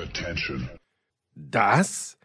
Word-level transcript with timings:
Attention. 0.00 0.68
Das 1.34 2.16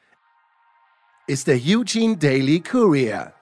ist 1.28 1.48
der 1.48 1.58
Eugene 1.58 2.16
Daily 2.16 2.62
Courier. 2.62 3.34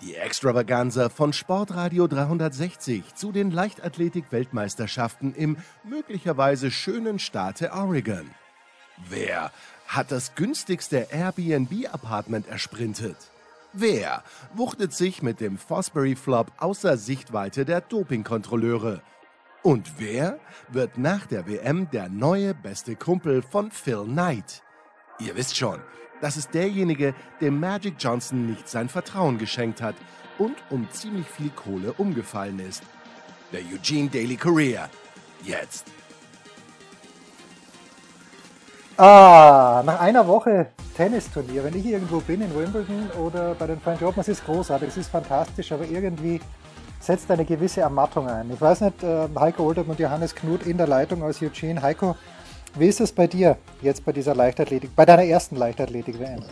Die 0.00 0.16
Extravaganza 0.16 1.08
von 1.08 1.32
Sportradio 1.32 2.08
360 2.08 3.14
zu 3.14 3.30
den 3.30 3.52
Leichtathletik-Weltmeisterschaften 3.52 5.32
im 5.34 5.58
möglicherweise 5.84 6.72
schönen 6.72 7.20
Staate 7.20 7.70
Oregon. 7.72 8.28
Wer 9.08 9.52
hat 9.86 10.10
das 10.10 10.34
günstigste 10.34 11.06
Airbnb-Apartment 11.12 12.48
ersprintet? 12.48 13.16
Wer 13.72 14.24
wuchtet 14.54 14.92
sich 14.92 15.22
mit 15.22 15.40
dem 15.40 15.56
Fosbury 15.56 16.16
Flop 16.16 16.50
außer 16.58 16.96
Sichtweite 16.96 17.64
der 17.64 17.80
Dopingkontrolleure? 17.80 19.02
Und 19.62 19.92
wer 19.98 20.40
wird 20.68 20.98
nach 20.98 21.26
der 21.26 21.46
WM 21.46 21.88
der 21.92 22.08
neue 22.08 22.52
beste 22.52 22.96
Kumpel 22.96 23.42
von 23.42 23.70
Phil 23.70 24.02
Knight? 24.04 24.60
Ihr 25.20 25.36
wisst 25.36 25.56
schon, 25.56 25.80
das 26.20 26.36
ist 26.36 26.52
derjenige, 26.52 27.14
dem 27.40 27.60
Magic 27.60 27.94
Johnson 27.96 28.46
nicht 28.46 28.68
sein 28.68 28.88
Vertrauen 28.88 29.38
geschenkt 29.38 29.80
hat 29.80 29.94
und 30.38 30.56
um 30.70 30.90
ziemlich 30.90 31.28
viel 31.28 31.50
Kohle 31.50 31.92
umgefallen 31.92 32.58
ist. 32.58 32.82
Der 33.52 33.60
Eugene 33.60 34.08
Daily 34.08 34.36
Courier. 34.36 34.88
Jetzt. 35.44 35.86
Ah, 38.96 39.82
nach 39.86 40.00
einer 40.00 40.26
Woche 40.26 40.72
Tennisturnier, 40.96 41.62
wenn 41.62 41.76
ich 41.76 41.86
irgendwo 41.86 42.18
bin 42.18 42.42
in 42.42 42.52
Wimbledon 42.54 43.10
oder 43.12 43.54
bei 43.54 43.68
den 43.68 43.80
French 43.80 44.02
Open, 44.02 44.20
es 44.20 44.28
ist 44.28 44.44
großartig, 44.44 44.88
es 44.88 44.96
ist 44.96 45.10
fantastisch, 45.10 45.70
aber 45.70 45.84
irgendwie 45.84 46.40
setzt 47.02 47.30
eine 47.30 47.44
gewisse 47.44 47.80
Ermattung 47.80 48.28
ein. 48.28 48.50
Ich 48.52 48.60
weiß 48.60 48.80
nicht, 48.82 49.02
äh, 49.02 49.28
Heiko 49.38 49.64
Oldham 49.64 49.88
und 49.90 49.98
Johannes 49.98 50.34
Knut 50.34 50.66
in 50.66 50.78
der 50.78 50.86
Leitung 50.86 51.22
aus 51.22 51.42
Eugene. 51.42 51.82
Heiko, 51.82 52.16
wie 52.76 52.86
ist 52.86 53.00
es 53.00 53.12
bei 53.12 53.26
dir 53.26 53.58
jetzt 53.82 54.04
bei 54.04 54.12
dieser 54.12 54.34
Leichtathletik, 54.34 54.94
bei 54.94 55.04
deiner 55.04 55.24
ersten 55.24 55.56
Leichtathletik-WM? 55.56 56.42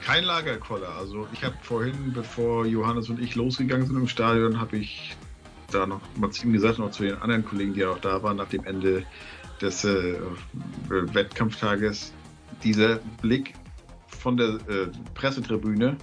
Kein 0.00 0.24
Lagerkoller. 0.24 0.88
Also 0.98 1.26
ich 1.32 1.44
habe 1.44 1.54
vorhin, 1.62 2.12
bevor 2.14 2.66
Johannes 2.66 3.10
und 3.10 3.20
ich 3.20 3.34
losgegangen 3.34 3.86
sind 3.86 3.96
im 3.96 4.08
Stadion, 4.08 4.60
habe 4.60 4.76
ich 4.76 5.16
da 5.72 5.86
noch 5.86 6.00
mal 6.16 6.30
ihm 6.42 6.52
gesagt, 6.52 6.78
noch 6.78 6.90
zu 6.90 7.02
den 7.02 7.16
anderen 7.16 7.44
Kollegen, 7.44 7.74
die 7.74 7.84
auch 7.84 7.98
da 7.98 8.22
waren, 8.22 8.36
nach 8.36 8.48
dem 8.48 8.64
Ende 8.64 9.04
des 9.60 9.84
äh, 9.84 10.16
Wettkampftages, 10.88 12.12
dieser 12.62 12.96
Blick 13.20 13.54
von 14.06 14.36
der 14.36 14.48
äh, 14.48 14.88
Pressetribüne 15.14 15.96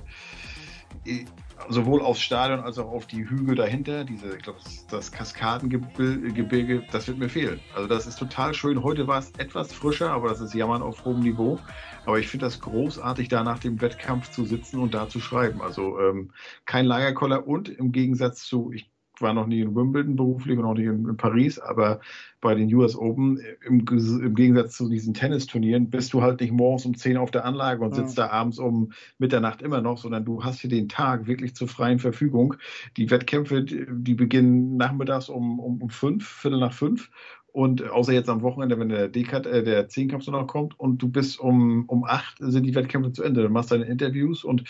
sowohl 1.68 2.02
aufs 2.02 2.22
Stadion 2.22 2.62
als 2.62 2.78
auch 2.78 2.90
auf 2.92 3.06
die 3.06 3.28
Hügel 3.30 3.56
dahinter, 3.56 4.04
diese, 4.04 4.36
ich 4.36 4.44
glaube, 4.44 4.60
das, 4.90 5.12
Kaskadengebirge, 5.12 6.84
das 6.92 7.08
wird 7.08 7.18
mir 7.18 7.30
fehlen. 7.30 7.60
Also 7.76 7.88
das 7.88 8.08
ist 8.08 8.18
total 8.18 8.54
schön. 8.54 8.82
Heute 8.84 9.08
war 9.08 9.20
es 9.20 9.32
etwas 9.38 9.74
frischer, 9.74 10.12
aber 10.12 10.30
das 10.30 10.42
ist 10.42 10.54
Jammern 10.54 10.82
auf 10.82 11.04
hohem 11.06 11.20
Niveau. 11.20 11.60
Aber 12.06 12.20
ich 12.20 12.28
finde 12.28 12.46
das 12.46 12.60
großartig, 12.62 13.28
da 13.28 13.44
nach 13.44 13.60
dem 13.60 13.82
Wettkampf 13.82 14.32
zu 14.32 14.46
sitzen 14.46 14.80
und 14.80 14.94
da 14.94 15.10
zu 15.10 15.20
schreiben. 15.20 15.62
Also 15.62 16.00
ähm, 16.00 16.32
kein 16.66 16.86
Lagerkoller 16.86 17.48
und 17.48 17.70
im 17.70 17.92
Gegensatz 17.92 18.44
zu, 18.44 18.72
ich 18.72 18.90
war 19.22 19.34
noch 19.34 19.48
nie 19.48 19.62
in 19.62 19.76
Wimbledon 19.76 20.16
beruflich 20.16 20.58
und 20.58 20.66
auch 20.66 20.74
nicht 20.74 20.88
in, 20.88 21.08
in 21.08 21.18
Paris, 21.18 21.60
aber 21.60 22.00
bei 22.42 22.56
den 22.56 22.74
US 22.74 22.96
Open, 22.96 23.40
im, 23.66 23.86
im, 23.88 24.36
Gegensatz 24.36 24.78
zu 24.78 24.90
diesen 24.90 25.14
Tennisturnieren, 25.14 25.90
bist 25.90 26.14
du 26.14 26.22
halt 26.22 26.40
nicht 26.40 26.54
morgens 26.54 26.86
um 26.86 26.96
10 26.96 27.18
auf 27.18 27.32
der 27.32 27.46
Anlage 27.46 27.84
und 27.84 27.94
sitzt 27.94 28.18
ja. 28.18 28.28
da 28.28 28.34
abends 28.34 28.60
um 28.60 28.92
Mitternacht 29.18 29.62
immer 29.62 29.82
noch, 29.82 29.98
sondern 29.98 30.26
du 30.26 30.44
hast 30.44 30.60
hier 30.62 30.70
den 30.70 30.88
Tag 30.88 31.28
wirklich 31.28 31.56
zur 31.56 31.68
freien 31.68 32.00
Verfügung. 32.00 32.56
Die 32.98 33.12
Wettkämpfe, 33.12 33.64
die 33.64 34.14
beginnen 34.14 34.78
nachmittags 34.78 35.30
um, 35.30 35.60
um, 35.60 35.82
um 35.82 35.90
fünf, 35.90 36.28
Viertel 36.28 36.60
nach 36.60 36.74
fünf 36.74 37.10
und 37.52 37.90
außer 37.90 38.14
jetzt 38.14 38.30
am 38.30 38.42
Wochenende, 38.42 38.80
wenn 38.80 38.90
der 38.90 39.08
Dekat, 39.08 39.46
äh, 39.46 39.64
der 39.64 39.88
Zehnkampf 39.88 40.24
so 40.24 40.32
noch 40.32 40.48
kommt 40.48 40.80
und 40.80 41.00
du 41.00 41.10
bist 41.10 41.40
um, 41.40 41.86
um 41.88 42.04
acht 42.04 42.38
sind 42.40 42.64
die 42.64 42.76
Wettkämpfe 42.76 43.12
zu 43.12 43.24
Ende. 43.24 43.44
Du 43.44 43.50
machst 43.50 43.72
deine 43.72 43.86
Interviews 43.86 44.44
und 44.44 44.64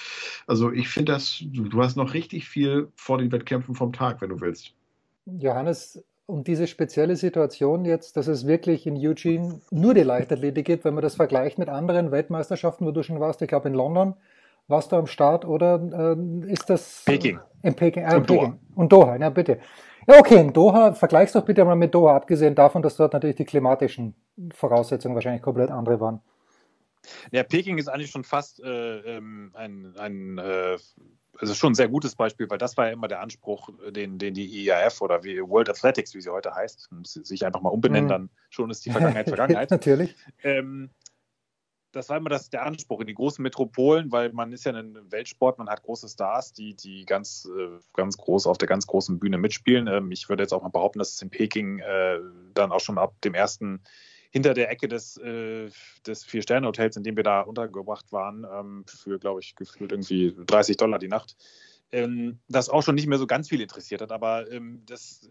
also 0.48 0.72
ich 0.72 0.90
finde 0.90 1.14
das, 1.14 1.44
du, 1.46 1.64
du, 1.64 1.82
hast 1.82 1.96
noch 1.96 2.14
richtig 2.14 2.48
viel 2.48 2.90
vor 2.96 3.18
den 3.18 3.32
Wettkämpfen 3.32 3.76
vom 3.76 3.94
Tag, 3.94 4.22
wenn 4.22 4.30
du 4.30 4.40
willst. 4.42 4.74
Johannes, 5.26 6.04
und 6.26 6.48
diese 6.48 6.68
spezielle 6.68 7.16
Situation 7.16 7.86
jetzt, 7.86 8.16
dass 8.16 8.28
es 8.28 8.46
wirklich 8.46 8.86
in 8.86 8.96
Eugene 8.96 9.60
nur 9.72 9.96
die 9.96 10.04
Leichtathletik 10.04 10.66
gibt, 10.66 10.86
wenn 10.86 10.94
man 10.94 11.02
das 11.02 11.16
vergleicht 11.16 11.58
mit 11.58 11.70
anderen 11.70 12.12
Weltmeisterschaften, 12.12 12.86
wo 12.86 12.92
du 12.92 13.02
schon 13.02 13.20
warst, 13.20 13.42
ich 13.42 13.48
glaube 13.48 13.68
in 13.68 13.74
London, 13.74 14.14
warst 14.68 14.92
du 14.92 14.96
am 14.96 15.08
Start 15.08 15.44
oder 15.44 16.16
äh, 16.16 16.52
ist 16.52 16.70
das 16.70 17.02
Peking? 17.06 17.40
In 17.64 17.76
Peking, 17.76 18.04
äh, 18.04 18.16
und 18.16 18.28
Peking. 18.28 18.38
Doha. 18.38 18.58
Und 18.76 18.92
Doha, 18.92 19.16
ja 19.16 19.30
bitte. 19.32 19.58
Ja, 20.10 20.18
okay, 20.18 20.40
in 20.40 20.54
Doha, 20.54 20.94
vergleich's 20.94 21.34
doch 21.34 21.46
bitte 21.46 21.64
mal 21.64 21.76
mit 21.76 21.94
Doha, 21.94 22.16
abgesehen 22.16 22.56
davon, 22.56 22.82
dass 22.82 22.96
dort 22.96 23.14
natürlich 23.14 23.36
die 23.36 23.46
klimatischen 23.46 24.16
Voraussetzungen 24.56 25.14
wahrscheinlich 25.14 25.44
komplett 25.44 25.70
andere 25.70 26.00
waren. 26.00 26.20
Ja, 27.32 27.44
Peking 27.44 27.78
ist 27.78 27.90
eigentlich 27.90 28.10
schon 28.10 28.24
fast 28.24 28.60
äh, 28.60 29.18
ähm, 29.18 29.52
ein, 29.54 29.94
ein 30.00 30.40
äh, 30.40 30.78
also 31.38 31.54
schon 31.54 31.74
ein 31.74 31.76
sehr 31.76 31.90
gutes 31.90 32.16
Beispiel, 32.16 32.50
weil 32.50 32.58
das 32.58 32.76
war 32.76 32.88
ja 32.88 32.94
immer 32.94 33.08
der 33.08 33.22
Anspruch, 33.22 33.70
den, 33.92 34.18
den 34.18 34.34
die 34.34 34.66
IAF 34.66 35.00
oder 35.02 35.24
wie 35.24 35.40
World 35.42 35.70
Athletics, 35.70 36.16
wie 36.16 36.22
sie 36.22 36.32
heute 36.32 36.56
heißt, 36.56 36.90
sich 37.04 37.46
einfach 37.46 37.62
mal 37.62 37.70
umbenennen, 37.70 38.06
mhm. 38.06 38.10
dann 38.10 38.30
schon 38.50 38.72
ist 38.72 38.86
die 38.86 38.92
Vergangenheit 38.92 39.28
Vergangenheit. 39.30 39.70
Natürlich. 39.70 40.16
Ähm, 40.44 40.90
das 41.92 42.10
war 42.10 42.18
immer 42.18 42.30
das, 42.30 42.50
der 42.50 42.66
Anspruch 42.66 43.02
in 43.02 43.08
die 43.08 43.14
großen 43.14 43.42
Metropolen, 43.42 44.12
weil 44.12 44.32
man 44.32 44.52
ist 44.52 44.66
ja 44.66 44.74
ein 44.74 44.98
Weltsport, 45.12 45.58
man 45.58 45.70
hat 45.70 45.82
große 45.82 46.08
Stars, 46.08 46.54
die, 46.54 46.76
die 46.76 47.06
ganz, 47.06 47.50
äh, 47.58 47.80
ganz 47.94 48.18
groß 48.18 48.48
auf 48.48 48.58
der 48.58 48.68
ganz 48.68 48.86
großen 48.86 49.20
Bühne 49.20 49.38
mitspielen. 49.38 49.88
Ähm, 49.88 50.12
ich 50.12 50.30
würde 50.30 50.44
jetzt 50.44 50.54
auch 50.54 50.62
mal 50.62 50.70
behaupten, 50.70 51.00
dass 51.00 51.14
es 51.14 51.22
in 51.22 51.30
Peking 51.30 51.80
äh, 51.80 52.20
dann 52.54 52.72
auch 52.72 52.80
schon 52.80 52.98
ab 52.98 53.20
dem 53.24 53.34
ersten 53.34 53.82
hinter 54.32 54.54
der 54.54 54.70
Ecke 54.70 54.88
des, 54.88 55.18
äh, 55.18 55.70
des 56.06 56.24
Vier-Sterne-Hotels, 56.24 56.98
in 56.98 57.04
dem 57.04 57.16
wir 57.16 57.24
da 57.24 57.42
untergebracht 57.42 58.12
waren, 58.12 58.46
ähm, 58.52 58.86
für, 58.88 59.18
glaube 59.18 59.40
ich, 59.40 59.56
gefühlt 59.56 59.92
irgendwie 59.92 60.36
30 60.46 60.78
Dollar 60.78 61.00
die 61.00 61.08
Nacht, 61.08 61.36
ähm, 61.92 62.40
das 62.48 62.70
auch 62.70 62.84
schon 62.84 62.94
nicht 62.94 63.08
mehr 63.08 63.18
so 63.18 63.26
ganz 63.26 63.50
viel 63.50 63.62
interessiert 63.62 64.02
hat. 64.02 64.12
Aber 64.12 64.46
das 64.86 65.28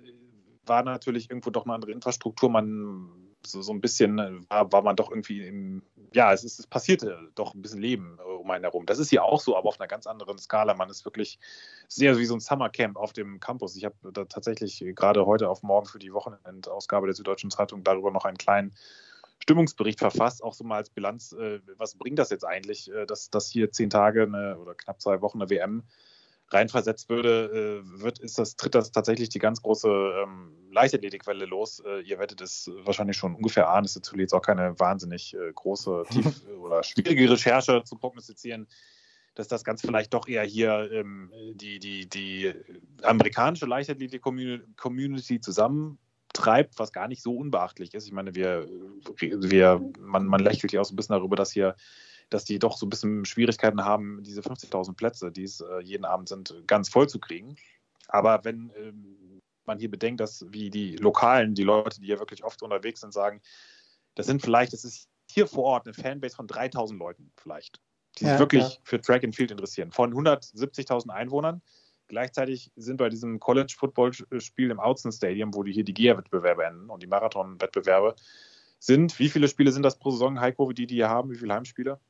war 0.67 0.83
natürlich 0.83 1.31
irgendwo 1.31 1.51
doch 1.51 1.65
eine 1.65 1.75
andere 1.75 1.93
Infrastruktur. 1.93 2.51
Man 2.51 3.28
so, 3.47 3.63
so 3.63 3.73
ein 3.73 3.81
bisschen 3.81 4.19
äh, 4.19 4.33
war, 4.49 4.73
war 4.73 4.83
man 4.83 4.97
doch 4.97 5.11
irgendwie 5.11 5.47
im, 5.47 5.83
ja, 6.13 6.33
es, 6.33 6.45
ist, 6.45 6.59
es 6.59 6.67
passierte 6.67 7.19
doch 7.35 7.55
ein 7.55 7.63
bisschen 7.63 7.81
Leben 7.81 8.19
äh, 8.19 8.23
um 8.23 8.51
einen 8.51 8.65
herum. 8.65 8.87
Das 8.87 8.99
ist 8.99 9.11
hier 9.11 9.25
auch 9.25 9.41
so, 9.41 9.57
aber 9.57 9.69
auf 9.69 9.81
einer 9.81 9.89
ganz 9.89 10.07
anderen 10.07 10.39
Skala. 10.39 10.75
Man 10.75 10.91
ist 10.91 11.05
wirklich 11.05 11.39
sehr 11.89 12.19
wie 12.19 12.25
so 12.25 12.35
ein 12.35 12.41
Summercamp 12.41 12.97
auf 12.97 13.13
dem 13.13 13.41
Campus. 13.41 13.77
Ich 13.77 13.85
habe 13.85 13.97
da 14.13 14.25
tatsächlich 14.25 14.85
gerade 14.95 15.27
heute 15.27 15.49
auf 15.49 15.63
morgen 15.63 15.87
für 15.87 15.99
die 15.99 16.13
Wochenendausgabe 16.13 17.07
der 17.07 17.15
Süddeutschen 17.15 17.51
Zeitung 17.51 17.85
darüber 17.85 18.11
noch 18.11 18.25
einen 18.25 18.39
kleinen 18.39 18.75
Stimmungsbericht 19.41 20.01
verfasst, 20.01 20.43
auch 20.43 20.53
so 20.53 20.65
mal 20.65 20.77
als 20.77 20.91
Bilanz, 20.91 21.33
äh, 21.33 21.61
was 21.77 21.95
bringt 21.95 22.19
das 22.19 22.31
jetzt 22.31 22.45
eigentlich, 22.45 22.91
dass, 23.07 23.31
dass 23.31 23.49
hier 23.49 23.71
zehn 23.71 23.89
Tage 23.89 24.23
eine, 24.23 24.59
oder 24.59 24.75
knapp 24.75 25.01
zwei 25.01 25.21
Wochen 25.21 25.41
eine 25.41 25.51
WM 25.51 25.85
reinversetzt 26.51 27.09
würde, 27.09 27.83
äh, 27.85 28.01
wird, 28.01 28.19
ist 28.19 28.39
das, 28.39 28.57
tritt 28.57 28.75
das 28.75 28.91
tatsächlich 28.91 29.29
die 29.29 29.39
ganz 29.39 29.63
große 29.63 29.89
ähm, 29.89 30.53
Leichtathletikwelle 30.71 31.45
los. 31.45 31.83
Äh, 31.87 32.01
ihr 32.01 32.19
werdet 32.19 32.41
es 32.41 32.71
wahrscheinlich 32.85 33.17
schon 33.17 33.35
ungefähr 33.35 33.69
ahnen. 33.69 33.85
Es 33.85 33.97
ist 33.97 34.05
natürlich 34.05 34.25
jetzt 34.25 34.35
auch 34.35 34.43
keine 34.43 34.79
wahnsinnig 34.79 35.35
äh, 35.35 35.53
große, 35.53 36.05
tief 36.11 36.47
oder 36.61 36.83
schwierige 36.83 37.31
Recherche 37.31 37.83
zu 37.85 37.97
prognostizieren, 37.97 38.67
dass 39.35 39.49
das 39.49 39.63
ganz 39.63 39.83
vielleicht 39.83 40.15
doch 40.15 40.27
eher 40.27 40.43
hier 40.43 40.91
ähm, 40.91 41.31
die, 41.55 41.79
die, 41.79 42.09
die 42.09 42.53
amerikanische 43.03 43.67
Leichtathletik-Community 43.67 45.41
zusammentreibt, 45.41 46.79
was 46.79 46.93
gar 46.93 47.09
nicht 47.09 47.23
so 47.23 47.37
unbeachtlich 47.37 47.95
ist. 47.95 48.07
Ich 48.07 48.13
meine, 48.13 48.35
wir, 48.35 48.69
wir 49.19 49.81
man, 50.01 50.27
man 50.27 50.41
lächelt 50.41 50.73
ja 50.73 50.81
auch 50.81 50.85
so 50.85 50.95
ein 50.95 50.97
bisschen 50.97 51.15
darüber, 51.15 51.37
dass 51.37 51.53
hier 51.53 51.77
dass 52.31 52.45
die 52.45 52.59
doch 52.59 52.77
so 52.77 52.87
ein 52.87 52.91
bisschen 52.91 53.25
Schwierigkeiten 53.25 53.85
haben, 53.85 54.23
diese 54.23 54.41
50.000 54.41 54.95
Plätze, 54.95 55.33
die 55.33 55.45
es 55.45 55.61
äh, 55.61 55.81
jeden 55.81 56.05
Abend 56.05 56.29
sind, 56.29 56.55
ganz 56.67 56.89
voll 56.89 57.09
zu 57.09 57.19
kriegen. 57.19 57.57
Aber 58.09 58.45
wenn 58.45 58.73
ähm, 58.77 59.41
man 59.65 59.79
hier 59.79 59.91
bedenkt, 59.91 60.21
dass 60.21 60.45
wie 60.51 60.71
die 60.71 60.97
Lokalen, 60.97 61.55
die 61.55 61.63
Leute, 61.63 62.01
die 62.01 62.07
hier 62.07 62.19
wirklich 62.19 62.45
oft 62.45 62.63
unterwegs 62.63 63.01
sind, 63.01 63.13
sagen, 63.13 63.41
das 64.15 64.27
sind 64.27 64.43
vielleicht, 64.43 64.73
das 64.73 64.85
ist 64.85 65.09
hier 65.31 65.47
vor 65.47 65.65
Ort 65.65 65.87
eine 65.87 65.95
Fanbase 65.95 66.37
von 66.37 66.47
3000 66.47 66.99
Leuten 66.99 67.31
vielleicht, 67.37 67.81
die 68.19 68.25
sich 68.25 68.33
ja, 68.33 68.39
wirklich 68.39 68.65
ja. 68.65 68.79
für 68.83 69.01
Track 69.01 69.25
and 69.25 69.37
Field 69.37 69.51
interessieren. 69.51 69.93
Von 69.93 70.13
170.000 70.13 71.11
Einwohnern. 71.11 71.63
Gleichzeitig 72.09 72.73
sind 72.75 72.97
bei 72.97 73.11
diesem 73.11 73.39
College-Football-Spiel 73.39 74.71
im 74.71 74.81
Autzen 74.81 75.13
Stadium, 75.13 75.55
wo 75.55 75.63
die 75.63 75.73
hier 75.73 75.85
die 75.85 75.93
GIA-Wettbewerbe 75.93 76.65
enden 76.65 76.89
und 76.89 77.03
die 77.03 77.07
Marathon-Wettbewerbe 77.07 78.17
sind. 78.79 79.19
Wie 79.19 79.29
viele 79.29 79.47
Spiele 79.47 79.73
sind 79.73 79.83
das 79.83 79.99
pro 79.99 80.11
Saison, 80.11 80.41
Heiko, 80.41 80.73
die 80.73 80.87
die 80.87 80.95
hier 80.95 81.11
haben? 81.11 81.31
Wie 81.31 81.37
viele 81.37 81.53
Heimspiele? 81.53 82.01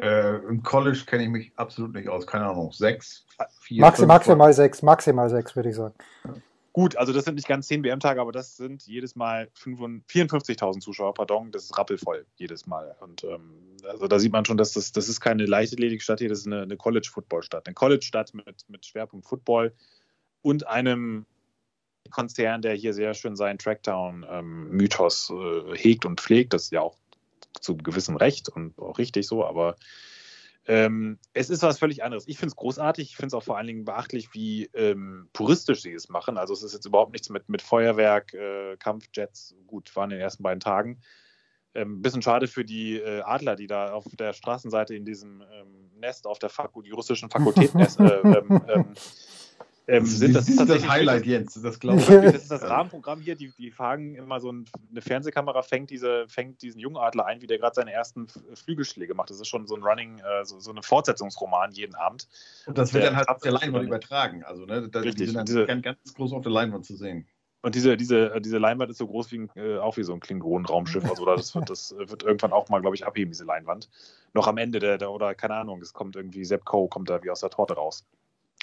Äh, 0.00 0.36
Im 0.48 0.62
College 0.62 1.02
kenne 1.06 1.24
ich 1.24 1.28
mich 1.28 1.52
absolut 1.56 1.94
nicht 1.94 2.08
aus. 2.08 2.26
Keine 2.26 2.46
Ahnung, 2.46 2.72
sechs, 2.72 3.26
vier, 3.60 3.80
Maxi, 3.80 4.02
fünf, 4.02 4.08
maximal 4.08 4.52
sechs, 4.52 4.82
maximal 4.82 5.28
sechs, 5.28 5.56
würde 5.56 5.70
ich 5.70 5.76
sagen. 5.76 5.94
Ja. 6.24 6.34
Gut, 6.78 6.96
also 6.96 7.12
das 7.12 7.24
sind 7.24 7.34
nicht 7.34 7.48
ganz 7.48 7.66
zehn 7.66 7.82
WM-Tage, 7.82 8.20
aber 8.20 8.30
das 8.30 8.56
sind 8.56 8.86
jedes 8.86 9.16
Mal 9.16 9.48
54.000 9.60 10.80
Zuschauer, 10.80 11.12
pardon, 11.12 11.50
das 11.50 11.64
ist 11.64 11.76
rappelvoll 11.76 12.24
jedes 12.36 12.68
Mal. 12.68 12.94
Und 13.00 13.24
ähm, 13.24 13.76
also 13.88 14.06
da 14.06 14.20
sieht 14.20 14.30
man 14.32 14.44
schon, 14.44 14.56
dass 14.58 14.74
das, 14.74 14.92
das 14.92 15.08
ist 15.08 15.20
keine 15.20 15.46
Leichtathletikstadt 15.46 16.20
hier, 16.20 16.28
das 16.28 16.38
ist 16.38 16.46
eine, 16.46 16.62
eine 16.62 16.76
College-Football-Stadt. 16.76 17.66
Eine 17.66 17.74
College-Stadt 17.74 18.32
mit, 18.32 18.64
mit 18.68 18.86
Schwerpunkt 18.86 19.26
Football 19.26 19.72
und 20.42 20.68
einem 20.68 21.26
Konzern, 22.10 22.62
der 22.62 22.74
hier 22.74 22.94
sehr 22.94 23.12
schön 23.14 23.34
seinen 23.34 23.58
Trackdown-Mythos 23.58 25.30
ähm, 25.30 25.72
äh, 25.72 25.76
hegt 25.76 26.06
und 26.06 26.20
pflegt. 26.20 26.52
Das 26.52 26.64
ist 26.64 26.72
ja 26.72 26.82
auch 26.82 26.96
zu 27.60 27.76
gewissem 27.76 28.16
Recht 28.16 28.48
und 28.48 28.78
auch 28.78 28.98
richtig 28.98 29.26
so, 29.26 29.44
aber 29.44 29.76
ähm, 30.68 31.18
es 31.32 31.48
ist 31.48 31.62
was 31.62 31.78
völlig 31.78 32.04
anderes. 32.04 32.28
Ich 32.28 32.36
finde 32.36 32.50
es 32.50 32.56
großartig. 32.56 33.08
Ich 33.08 33.16
finde 33.16 33.28
es 33.28 33.34
auch 33.34 33.42
vor 33.42 33.56
allen 33.56 33.66
Dingen 33.66 33.86
beachtlich, 33.86 34.34
wie 34.34 34.66
ähm, 34.74 35.30
puristisch 35.32 35.80
sie 35.80 35.94
es 35.94 36.10
machen. 36.10 36.36
Also 36.36 36.52
es 36.52 36.62
ist 36.62 36.74
jetzt 36.74 36.84
überhaupt 36.84 37.12
nichts 37.12 37.30
mit, 37.30 37.48
mit 37.48 37.62
Feuerwerk, 37.62 38.34
äh, 38.34 38.76
Kampfjets. 38.76 39.54
Gut, 39.66 39.96
waren 39.96 40.10
in 40.10 40.18
den 40.18 40.22
ersten 40.22 40.42
beiden 40.42 40.60
Tagen. 40.60 41.00
Ein 41.72 41.82
ähm, 41.82 42.02
bisschen 42.02 42.20
schade 42.20 42.48
für 42.48 42.66
die 42.66 42.98
äh, 42.98 43.22
Adler, 43.22 43.56
die 43.56 43.66
da 43.66 43.92
auf 43.92 44.04
der 44.18 44.34
Straßenseite 44.34 44.94
in 44.94 45.06
diesem 45.06 45.40
ähm, 45.40 45.90
Nest 46.00 46.26
auf 46.26 46.38
der 46.38 46.50
Faku 46.50 46.82
die 46.82 46.90
russischen 46.90 47.30
Fakultäten 47.30 47.80
äh, 48.00 48.20
ähm, 48.68 48.94
ähm, 49.88 50.04
sind 50.04 50.36
das, 50.36 50.48
ist 50.48 50.68
das 50.68 50.86
Highlight, 50.86 51.24
Jens, 51.26 51.60
das 51.60 51.80
glaube 51.80 52.00
ich. 52.00 52.06
Das 52.06 52.34
ist 52.34 52.50
das 52.50 52.62
Rahmenprogramm 52.62 53.20
hier, 53.20 53.36
die, 53.36 53.52
die 53.56 53.70
fangen 53.70 54.14
immer 54.14 54.38
so 54.38 54.52
ein, 54.52 54.66
eine 54.90 55.00
Fernsehkamera, 55.00 55.62
fängt, 55.62 55.88
diese, 55.88 56.28
fängt 56.28 56.60
diesen 56.60 56.78
Jungadler 56.78 57.24
ein, 57.24 57.40
wie 57.40 57.46
der 57.46 57.58
gerade 57.58 57.74
seine 57.74 57.92
ersten 57.92 58.26
Flügelschläge 58.54 59.14
macht. 59.14 59.30
Das 59.30 59.40
ist 59.40 59.48
schon 59.48 59.66
so 59.66 59.74
ein 59.74 59.82
Running, 59.82 60.18
äh, 60.18 60.44
so, 60.44 60.60
so 60.60 60.70
eine 60.70 60.82
Fortsetzungsroman 60.82 61.72
jeden 61.72 61.94
Abend. 61.94 62.28
Und 62.66 62.76
das 62.76 62.92
wird 62.92 63.02
der, 63.02 63.10
dann 63.10 63.16
halt 63.16 63.28
auf 63.30 63.40
der 63.40 63.52
Leinwand 63.52 63.86
übertragen. 63.86 64.44
Also, 64.44 64.66
ne, 64.66 64.88
da, 64.90 65.00
Richtig, 65.00 65.16
die 65.16 65.24
sind 65.26 65.36
dann 65.36 65.46
diese, 65.46 65.64
ganz, 65.64 65.82
ganz 65.82 66.14
groß 66.14 66.34
auf 66.34 66.42
der 66.42 66.52
Leinwand 66.52 66.84
zu 66.84 66.94
sehen. 66.94 67.26
Und 67.62 67.74
diese, 67.74 67.96
diese, 67.96 68.40
diese 68.40 68.58
Leinwand 68.58 68.90
ist 68.90 68.98
so 68.98 69.06
groß 69.06 69.32
wie 69.32 69.38
ein, 69.38 69.50
äh, 69.56 69.78
auch 69.78 69.96
wie 69.96 70.04
so 70.04 70.12
ein 70.12 70.20
Klingonenraumschiff. 70.20 71.04
Also 71.08 71.24
das 71.24 71.54
wird, 71.54 71.70
das 71.70 71.94
wird 71.96 72.22
irgendwann 72.22 72.52
auch 72.52 72.68
mal, 72.68 72.80
glaube 72.80 72.94
ich, 72.94 73.06
abheben, 73.06 73.32
diese 73.32 73.44
Leinwand. 73.44 73.88
Noch 74.34 74.46
am 74.46 74.58
Ende 74.58 74.78
der, 74.78 74.98
der 74.98 75.10
oder 75.10 75.34
keine 75.34 75.54
Ahnung, 75.54 75.80
es 75.80 75.94
kommt 75.94 76.14
irgendwie 76.14 76.44
Sepp 76.44 76.66
Coe, 76.66 76.88
kommt 76.88 77.08
da 77.08 77.22
wie 77.24 77.30
aus 77.30 77.40
der 77.40 77.50
Torte 77.50 77.74
raus. 77.74 78.04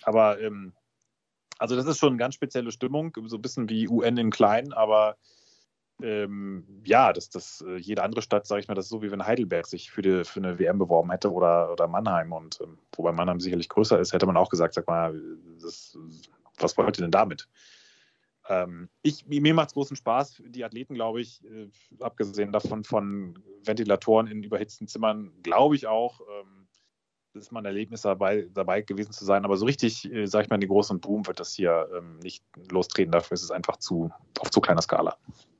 Aber 0.04 0.40
ähm, 0.40 0.74
also 1.58 1.76
das 1.76 1.86
ist 1.86 2.00
schon 2.00 2.10
eine 2.10 2.18
ganz 2.18 2.36
spezielle 2.36 2.72
Stimmung, 2.72 3.16
so 3.26 3.38
ein 3.38 3.42
bisschen 3.42 3.70
wie 3.70 3.88
UN 3.88 4.18
in 4.18 4.30
klein, 4.30 4.74
aber 4.74 5.18
ähm, 6.02 6.66
ja, 6.84 7.14
das, 7.14 7.30
das, 7.30 7.64
äh, 7.66 7.78
jede 7.78 8.04
andere 8.04 8.22
Stadt, 8.22 8.46
sage 8.46 8.62
ich 8.62 8.68
mal, 8.68 8.76
das 8.76 8.86
ist 8.86 8.90
so 8.90 9.02
wie 9.02 9.12
wenn 9.12 9.26
Heidelberg 9.26 9.66
sich 9.66 9.92
für, 9.92 10.02
die, 10.02 10.26
für 10.26 10.42
eine 10.42 10.60
WM 10.60 10.78
beworben 10.78 11.10
hätte 11.12 11.32
oder, 11.32 11.72
oder 11.72 11.88
Mannheim. 11.88 12.34
Und 12.34 12.60
ähm, 12.62 12.78
wobei 12.96 13.14
Mannheim 13.14 13.40
sicherlich 13.40 13.70
größer 13.70 14.00
ist, 14.00 14.12
hätte 14.12 14.26
man 14.26 14.36
auch 14.36 14.50
gesagt, 14.50 14.74
sag 14.74 14.88
mal, 14.88 15.20
das, 15.62 15.98
was 16.58 16.78
wollt 16.78 16.98
ihr 16.98 17.04
denn 17.04 17.12
damit? 17.12 17.48
Ähm, 18.48 18.90
ich, 19.02 19.26
mir 19.26 19.54
macht 19.54 19.70
es 19.70 19.74
großen 19.74 19.96
Spaß. 19.96 20.44
Die 20.48 20.66
Athleten, 20.66 20.96
glaube 20.96 21.22
ich, 21.22 21.44
äh, 21.46 21.70
abgesehen 22.02 22.52
davon 22.52 22.84
von 22.84 23.40
Ventilatoren 23.64 24.28
in 24.28 24.44
überhitzten 24.44 24.88
Zimmern, 24.88 25.32
glaube 25.44 25.76
ich 25.76 25.88
auch, 25.88 26.20
ähm, 26.22 26.65
ist 27.36 27.52
mal 27.52 27.60
ein 27.62 27.66
Erlebnis 27.66 28.02
dabei, 28.02 28.48
dabei 28.54 28.82
gewesen 28.82 29.12
zu 29.12 29.26
sein. 29.26 29.46
Aber 29.46 29.58
so 29.58 29.66
richtig, 29.66 30.12
äh, 30.12 30.26
sag 30.26 30.44
ich 30.44 30.50
mal, 30.50 30.56
in 30.56 30.62
die 30.62 30.68
großen 30.68 31.00
Boom 31.00 31.26
wird 31.28 31.40
das 31.40 31.54
hier 31.54 31.88
ähm, 31.98 32.20
nicht 32.20 32.44
lostreten. 32.72 33.12
Dafür 33.12 33.36
ist 33.36 33.44
es 33.44 33.52
einfach 33.52 33.78
zu, 33.78 34.10
auf 34.40 34.52
zu 34.52 34.62
kleiner 34.62 34.82
Skala. 34.82 35.16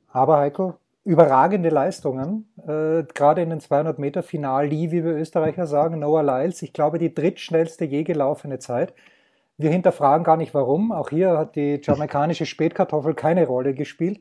Aber 0.10 0.38
Heiko, 0.38 0.76
überragende 1.04 1.70
Leistungen. 1.70 2.50
Äh, 2.68 3.04
gerade 3.14 3.42
in 3.42 3.50
den 3.50 3.60
200 3.60 4.00
Meter 4.00 4.24
Final, 4.24 4.70
die, 4.70 4.92
wie 4.92 5.04
wir 5.04 5.16
Österreicher 5.16 5.68
sagen, 5.68 6.00
Noah 6.00 6.24
Lyles, 6.24 6.62
ich 6.62 6.74
glaube, 6.74 6.98
die 6.98 7.14
drittschnellste 7.14 7.86
je 7.86 8.04
gelaufene 8.04 8.60
Zeit. 8.60 8.94
Wir 9.58 9.70
hinterfragen 9.70 10.24
gar 10.24 10.38
nicht 10.38 10.54
warum. 10.54 10.92
Auch 10.92 11.10
hier 11.10 11.38
hat 11.38 11.56
die 11.56 11.80
jamaikanische 11.82 12.46
Spätkartoffel 12.46 13.14
keine 13.14 13.48
Rolle 13.48 13.74
gespielt. 13.74 14.20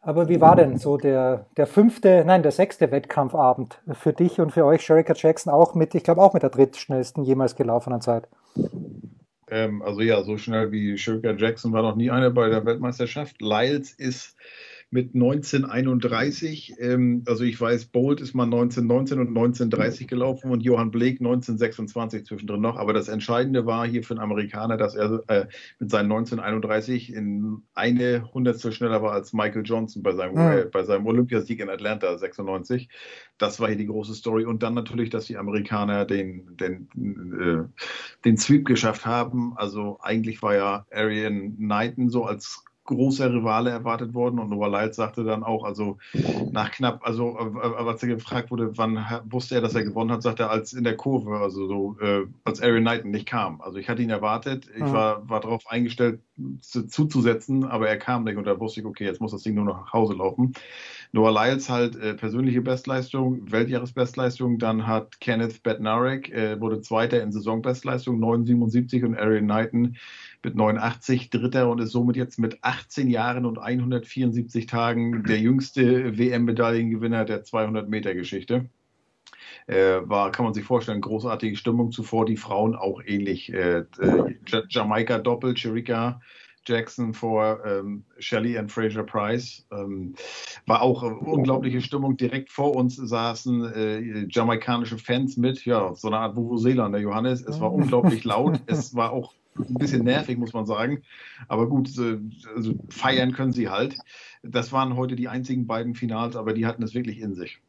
Aber 0.00 0.28
wie 0.28 0.40
war 0.40 0.54
denn 0.54 0.78
so 0.78 0.96
der, 0.96 1.46
der 1.56 1.66
fünfte, 1.66 2.22
nein, 2.24 2.42
der 2.42 2.52
sechste 2.52 2.90
Wettkampfabend 2.90 3.80
für 3.92 4.12
dich 4.12 4.40
und 4.40 4.52
für 4.52 4.64
euch, 4.64 4.82
Sherika 4.82 5.12
Jackson, 5.14 5.52
auch 5.52 5.74
mit, 5.74 5.94
ich 5.94 6.04
glaube, 6.04 6.22
auch 6.22 6.34
mit 6.34 6.42
der 6.42 6.50
drittschnellsten 6.50 7.24
jemals 7.24 7.56
gelaufenen 7.56 8.00
Zeit? 8.00 8.28
Ähm, 9.50 9.82
also 9.82 10.00
ja, 10.00 10.22
so 10.22 10.36
schnell 10.36 10.70
wie 10.70 10.96
Sherika 10.96 11.32
Jackson 11.32 11.72
war 11.72 11.82
noch 11.82 11.96
nie 11.96 12.10
eine 12.10 12.30
bei 12.30 12.48
der 12.48 12.64
Weltmeisterschaft. 12.64 13.40
Lyles 13.40 13.92
ist 13.92 14.36
mit 14.90 15.14
1931. 15.14 16.76
Ähm, 16.78 17.22
also 17.26 17.44
ich 17.44 17.60
weiß, 17.60 17.86
Bolt 17.86 18.20
ist 18.20 18.34
mal 18.34 18.44
1919 18.44 19.18
und 19.18 19.28
1930 19.28 20.06
gelaufen 20.08 20.50
und 20.50 20.62
Johann 20.62 20.90
Blake 20.90 21.18
1926 21.18 22.24
zwischendrin 22.24 22.60
noch. 22.60 22.76
Aber 22.76 22.94
das 22.94 23.08
Entscheidende 23.08 23.66
war 23.66 23.86
hier 23.86 24.02
für 24.02 24.14
einen 24.14 24.22
Amerikaner, 24.22 24.78
dass 24.78 24.94
er 24.94 25.22
äh, 25.28 25.46
mit 25.78 25.90
seinen 25.90 26.10
1931 26.10 27.12
in 27.12 27.62
eine 27.74 28.32
Hundertstel 28.32 28.72
schneller 28.72 29.02
war 29.02 29.12
als 29.12 29.32
Michael 29.32 29.62
Johnson 29.64 30.02
bei 30.02 30.14
seinem, 30.14 30.32
mhm. 30.32 30.58
äh, 30.58 30.64
bei 30.64 30.84
seinem 30.84 31.06
Olympiasieg 31.06 31.60
in 31.60 31.68
Atlanta 31.68 32.16
96. 32.16 32.88
Das 33.36 33.60
war 33.60 33.68
hier 33.68 33.76
die 33.76 33.86
große 33.86 34.14
Story. 34.14 34.46
Und 34.46 34.62
dann 34.62 34.72
natürlich, 34.72 35.10
dass 35.10 35.26
die 35.26 35.36
Amerikaner 35.36 36.06
den, 36.06 36.56
den, 36.56 36.88
äh, 37.38 37.82
den 38.24 38.38
Sweep 38.38 38.64
geschafft 38.64 39.04
haben. 39.04 39.52
Also 39.56 39.98
eigentlich 40.00 40.42
war 40.42 40.54
ja 40.54 40.86
Arian 40.90 41.56
Knighton 41.56 42.08
so 42.08 42.24
als 42.24 42.64
großer 42.88 43.32
Rivale 43.32 43.70
erwartet 43.70 44.14
worden. 44.14 44.38
Und 44.38 44.50
Noah 44.50 44.68
Lyles 44.68 44.96
sagte 44.96 45.24
dann 45.24 45.44
auch, 45.44 45.64
also 45.64 45.98
nach 46.50 46.70
knapp, 46.70 47.06
also 47.06 47.36
äh, 47.38 47.84
als 47.84 48.02
er 48.02 48.08
gefragt 48.08 48.50
wurde, 48.50 48.76
wann 48.76 49.04
wusste 49.26 49.56
er, 49.56 49.60
dass 49.60 49.74
er 49.74 49.84
gewonnen 49.84 50.10
hat, 50.10 50.22
sagte 50.22 50.44
er, 50.44 50.50
als 50.50 50.72
in 50.72 50.84
der 50.84 50.96
Kurve, 50.96 51.38
also 51.38 51.66
so, 51.66 51.96
äh, 52.00 52.26
als 52.44 52.60
Aaron 52.62 52.82
Knighton 52.82 53.10
nicht 53.10 53.26
kam. 53.26 53.60
Also 53.60 53.78
ich 53.78 53.88
hatte 53.88 54.02
ihn 54.02 54.10
erwartet, 54.10 54.66
ich 54.74 54.80
war, 54.80 55.28
war 55.28 55.40
darauf 55.40 55.66
eingestellt, 55.70 56.20
zu, 56.60 56.86
zuzusetzen, 56.86 57.64
aber 57.64 57.88
er 57.88 57.96
kam 57.96 58.24
nicht 58.24 58.36
und 58.36 58.46
da 58.46 58.58
wusste 58.58 58.80
ich, 58.80 58.86
okay, 58.86 59.04
jetzt 59.04 59.20
muss 59.20 59.32
das 59.32 59.42
Ding 59.42 59.54
nur 59.54 59.64
noch 59.64 59.80
nach 59.80 59.92
Hause 59.92 60.14
laufen. 60.14 60.54
Noah 61.12 61.32
Lyles 61.32 61.68
halt 61.68 61.96
äh, 61.96 62.14
persönliche 62.14 62.60
Bestleistung, 62.60 63.50
Weltjahresbestleistung, 63.50 64.58
dann 64.58 64.86
hat 64.86 65.20
Kenneth 65.20 65.62
Bednarek, 65.62 66.30
äh, 66.30 66.60
wurde 66.60 66.80
Zweiter 66.80 67.22
in 67.22 67.32
Saisonbestleistung, 67.32 68.18
9,77 68.22 69.04
und 69.04 69.16
Aaron 69.16 69.44
Knighton 69.44 69.96
mit 70.42 70.54
89 70.54 71.30
Dritter 71.30 71.68
und 71.68 71.80
ist 71.80 71.92
somit 71.92 72.16
jetzt 72.16 72.38
mit 72.38 72.58
18 72.62 73.08
Jahren 73.08 73.44
und 73.44 73.58
174 73.58 74.66
Tagen 74.66 75.24
der 75.24 75.38
jüngste 75.38 76.16
WM-Medaillengewinner 76.16 77.24
der 77.24 77.44
200-Meter-Geschichte. 77.44 78.68
Äh, 79.66 80.00
war, 80.04 80.30
kann 80.30 80.44
man 80.44 80.54
sich 80.54 80.64
vorstellen, 80.64 81.00
großartige 81.00 81.56
Stimmung 81.56 81.92
zuvor, 81.92 82.24
die 82.24 82.36
Frauen 82.36 82.74
auch 82.74 83.02
ähnlich. 83.04 83.52
Äh, 83.52 83.84
äh, 84.00 84.34
Jamaika 84.70 85.18
doppelt, 85.18 85.58
Sherika 85.58 86.20
Jackson 86.68 87.14
vor 87.14 87.64
ähm, 87.64 88.04
Shelley 88.18 88.58
and 88.58 88.70
Fraser 88.70 89.02
Price. 89.02 89.66
Ähm, 89.72 90.14
war 90.66 90.82
auch 90.82 91.02
äh, 91.02 91.06
unglaubliche 91.06 91.80
Stimmung. 91.80 92.16
Direkt 92.16 92.50
vor 92.50 92.76
uns 92.76 92.96
saßen 92.96 93.72
äh, 93.72 94.26
jamaikanische 94.28 94.98
Fans 94.98 95.36
mit, 95.36 95.64
ja, 95.64 95.94
so 95.94 96.08
eine 96.08 96.18
Art 96.18 96.36
Vuvuzela, 96.36 96.88
der 96.88 97.00
Johannes. 97.00 97.42
Es 97.42 97.60
war 97.60 97.72
unglaublich 97.72 98.24
laut. 98.24 98.60
Es 98.66 98.94
war 98.94 99.12
auch 99.12 99.34
ein 99.58 99.74
bisschen 99.74 100.04
nervig, 100.04 100.38
muss 100.38 100.52
man 100.52 100.66
sagen. 100.66 101.02
Aber 101.48 101.68
gut, 101.68 101.88
also 102.54 102.74
feiern 102.88 103.32
können 103.32 103.52
sie 103.52 103.68
halt. 103.68 103.96
Das 104.42 104.72
waren 104.72 104.96
heute 104.96 105.16
die 105.16 105.28
einzigen 105.28 105.66
beiden 105.66 105.94
Finals, 105.94 106.36
aber 106.36 106.52
die 106.52 106.66
hatten 106.66 106.82
es 106.82 106.94
wirklich 106.94 107.20
in 107.20 107.34
sich. 107.34 107.60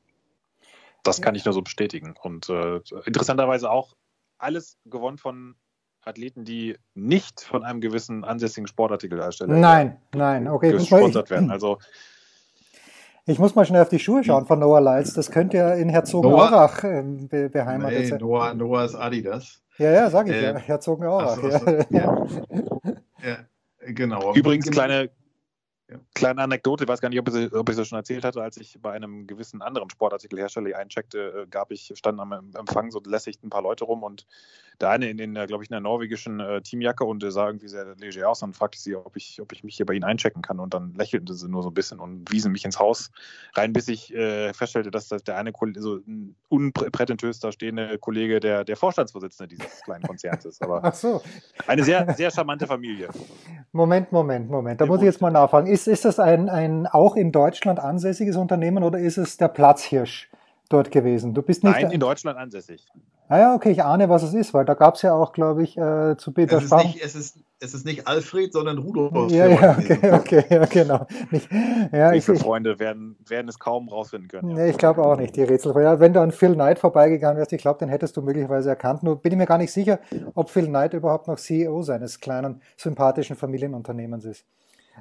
Das 1.04 1.22
kann 1.22 1.36
ich 1.36 1.46
nur 1.46 1.54
so 1.54 1.62
bestätigen. 1.62 2.16
Und 2.22 2.50
äh, 2.50 2.82
interessanterweise 3.06 3.72
auch 3.72 3.96
alles 4.38 4.78
gewonnen 4.86 5.18
von 5.18 5.56
Athleten, 6.02 6.46
die 6.46 6.78
nicht 6.94 7.42
von 7.42 7.64
einem 7.64 7.82
gewissen 7.82 8.24
ansässigen 8.24 8.68
Sportartikelhersteller 8.68 9.54
nein, 9.54 9.98
nein, 10.14 10.48
okay, 10.48 10.72
gesponsert 10.72 11.30
werden. 11.30 11.52
Also 11.52 11.78
ich 13.30 13.40
muss 13.40 13.56
mal 13.56 13.66
schnell 13.66 13.82
auf 13.82 13.90
die 13.90 14.00
Schuhe 14.00 14.24
schauen 14.24 14.46
von 14.46 14.60
Noah 14.60 14.82
Lights. 14.82 15.14
Das 15.14 15.32
könnte 15.32 15.58
ja 15.58 15.74
in 15.74 15.90
Herzogenaurach 15.90 16.84
äh, 16.84 17.04
be 17.04 17.50
beheimatet 17.50 18.00
nee, 18.00 18.06
sein. 18.06 18.20
Noah, 18.20 18.54
Noah 18.54 18.86
ist 18.86 18.96
Adidas. 18.96 19.62
Ja, 19.78 19.92
ja, 19.92 20.10
sag 20.10 20.28
ich 20.28 20.36
äh, 20.36 20.54
ja. 20.54 20.58
Herzogenaurach. 20.58 21.38
So, 21.38 21.50
ja. 21.50 21.86
ja. 21.90 22.26
ja. 23.24 23.38
genau. 23.82 24.34
Übrigens, 24.34 24.70
kleine, 24.70 25.04
ja. 25.04 25.10
Kleine 26.14 26.42
Anekdote, 26.42 26.84
ich 26.84 26.88
weiß 26.90 27.02
gar 27.02 27.10
nicht, 27.10 27.20
ob 27.20 27.30
ich, 27.30 27.54
ob 27.54 27.70
ich 27.70 27.76
das 27.76 27.88
schon 27.88 27.98
erzählt 27.98 28.24
hatte, 28.24 28.42
als 28.42 28.58
ich 28.58 28.80
bei 28.82 28.92
einem 28.92 29.28
gewissen 29.28 29.62
anderen 29.62 29.90
Sportartikelhersteller 29.90 30.78
eincheckte, 30.78 31.44
äh, 31.44 31.48
gab 31.48 31.72
ich, 31.72 31.92
standen 31.96 32.22
am 32.22 32.52
Empfang 32.56 32.92
so 32.92 33.02
lässig 33.06 33.40
ein 33.44 33.50
paar 33.50 33.64
Leute 33.64 33.86
rum 33.86 34.04
und 34.04 34.26
der 34.82 34.90
eine 34.92 35.10
in 35.10 35.18
den, 35.18 35.34
glaube 35.34 35.64
ich, 35.64 35.70
in 35.70 35.74
der 35.74 35.82
norwegischen 35.82 36.40
äh, 36.40 36.62
Teamjacke 36.62 37.04
und 37.04 37.24
sah 37.28 37.48
irgendwie 37.48 37.68
sehr 37.68 37.96
leger 37.96 38.30
aus. 38.30 38.42
Und 38.44 38.56
fragte 38.56 38.80
sie, 38.80 38.96
ob 38.96 39.16
ich, 39.18 39.42
ob 39.42 39.52
ich 39.52 39.64
mich 39.64 39.76
hier 39.76 39.86
bei 39.86 39.94
ihnen 39.94 40.06
einchecken 40.06 40.42
kann. 40.42 40.60
Und 40.60 40.74
dann 40.74 40.94
lächelte 40.94 41.34
sie 41.34 41.50
nur 41.50 41.64
so 41.64 41.70
ein 41.70 41.74
bisschen 41.74 42.00
und 42.00 42.32
wiesen 42.32 42.52
mich 42.52 42.64
ins 42.64 42.80
Haus 42.80 43.12
rein, 43.56 43.74
bis 43.74 43.88
ich 43.90 44.14
äh, 44.14 44.54
feststellte, 44.54 44.90
dass 44.90 45.10
das 45.10 45.24
der 45.24 45.38
eine, 45.38 45.52
so 45.76 45.96
ein 45.96 46.36
unprätentiös 46.48 47.40
da 47.40 47.52
stehende 47.52 47.98
Kollege 48.00 48.40
der, 48.40 48.64
der 48.64 48.78
Vorstandsvorsitzende 48.78 49.56
dieses 49.56 49.82
kleinen 49.82 50.04
Konzerns 50.04 50.46
ist. 50.46 50.62
Aber 50.64 50.82
Ach 50.84 50.94
so. 50.94 51.22
eine 51.68 51.84
sehr, 51.84 52.14
sehr 52.14 52.32
charmante 52.32 52.66
Familie. 52.66 53.10
Moment, 53.74 54.12
Moment, 54.12 54.50
Moment, 54.50 54.80
da 54.80 54.86
muss 54.86 55.00
ich 55.00 55.06
jetzt 55.06 55.22
mal 55.22 55.32
nachfragen. 55.32 55.68
Ist, 55.68 55.79
ist 55.88 56.06
das 56.06 56.20
ein, 56.20 56.50
ein 56.50 56.88
auch 56.88 57.16
in 57.16 57.32
Deutschland 57.32 57.80
ansässiges 57.80 58.36
Unternehmen 58.36 58.84
oder 58.84 59.00
ist 59.00 59.18
es 59.18 59.38
der 59.38 59.48
Platzhirsch 59.48 60.30
dort 60.70 60.92
gewesen? 60.92 61.34
Du 61.34 61.42
bist 61.42 61.64
nicht 61.64 61.74
Nein, 61.74 61.92
in 61.92 62.00
Deutschland 62.00 62.38
ansässig. 62.38 62.86
Ah 63.32 63.38
ja, 63.38 63.56
okay, 63.56 63.70
ich 63.70 63.84
ahne, 63.84 64.10
was 64.10 64.24
es 64.24 64.34
ist, 64.34 64.56
weil 64.56 64.66
da 64.66 64.74
gab 64.74 64.96
es 64.96 65.04
ja 65.04 65.14
auch, 65.14 65.34
glaube 65.34 65.62
ich, 65.62 65.78
äh, 65.78 66.18
zu 66.18 66.32
Peter 66.32 66.58
es 66.58 66.64
ist, 66.64 66.76
nicht, 66.78 67.00
es, 67.00 67.14
ist, 67.14 67.38
es 67.60 67.76
ist 67.76 67.86
nicht 67.86 68.08
Alfred, 68.08 68.52
sondern 68.52 68.80
Rudolf. 68.80 69.32
Ja, 69.32 69.46
ja, 69.46 69.78
okay, 69.78 70.12
okay, 70.14 70.46
ja, 70.50 70.66
genau. 70.66 71.06
Nicht, 71.30 71.48
ja, 71.92 72.12
ich, 72.12 72.26
Freunde 72.26 72.80
werden, 72.80 73.18
werden 73.28 73.48
es 73.48 73.60
kaum 73.60 73.88
rausfinden 73.88 74.30
können. 74.30 74.50
Ja. 74.50 74.64
Nee, 74.64 74.72
ich 74.72 74.80
glaube 74.80 75.06
auch 75.06 75.16
nicht, 75.16 75.36
die 75.36 75.44
Rätsel. 75.44 75.80
Ja, 75.80 76.00
wenn 76.00 76.14
du 76.14 76.22
an 76.22 76.32
Phil 76.32 76.56
Knight 76.56 76.80
vorbeigegangen 76.80 77.38
wärst, 77.38 77.54
ich 77.54 77.62
glaube, 77.62 77.78
den 77.78 77.90
hättest 77.90 78.18
du 78.18 78.24
möglicherweise 78.24 78.70
erkannt. 78.70 79.04
Nur 79.04 79.22
bin 79.22 79.32
ich 79.32 79.38
mir 79.38 79.46
gar 79.46 79.60
nicht 79.60 79.72
sicher, 79.72 80.00
ob 80.34 80.50
Phil 80.50 80.66
Knight 80.66 80.96
überhaupt 80.96 81.28
noch 81.28 81.38
CEO 81.38 81.84
seines 81.84 82.20
kleinen, 82.20 82.64
sympathischen 82.78 83.36
Familienunternehmens 83.36 84.26
ist. 84.26 84.46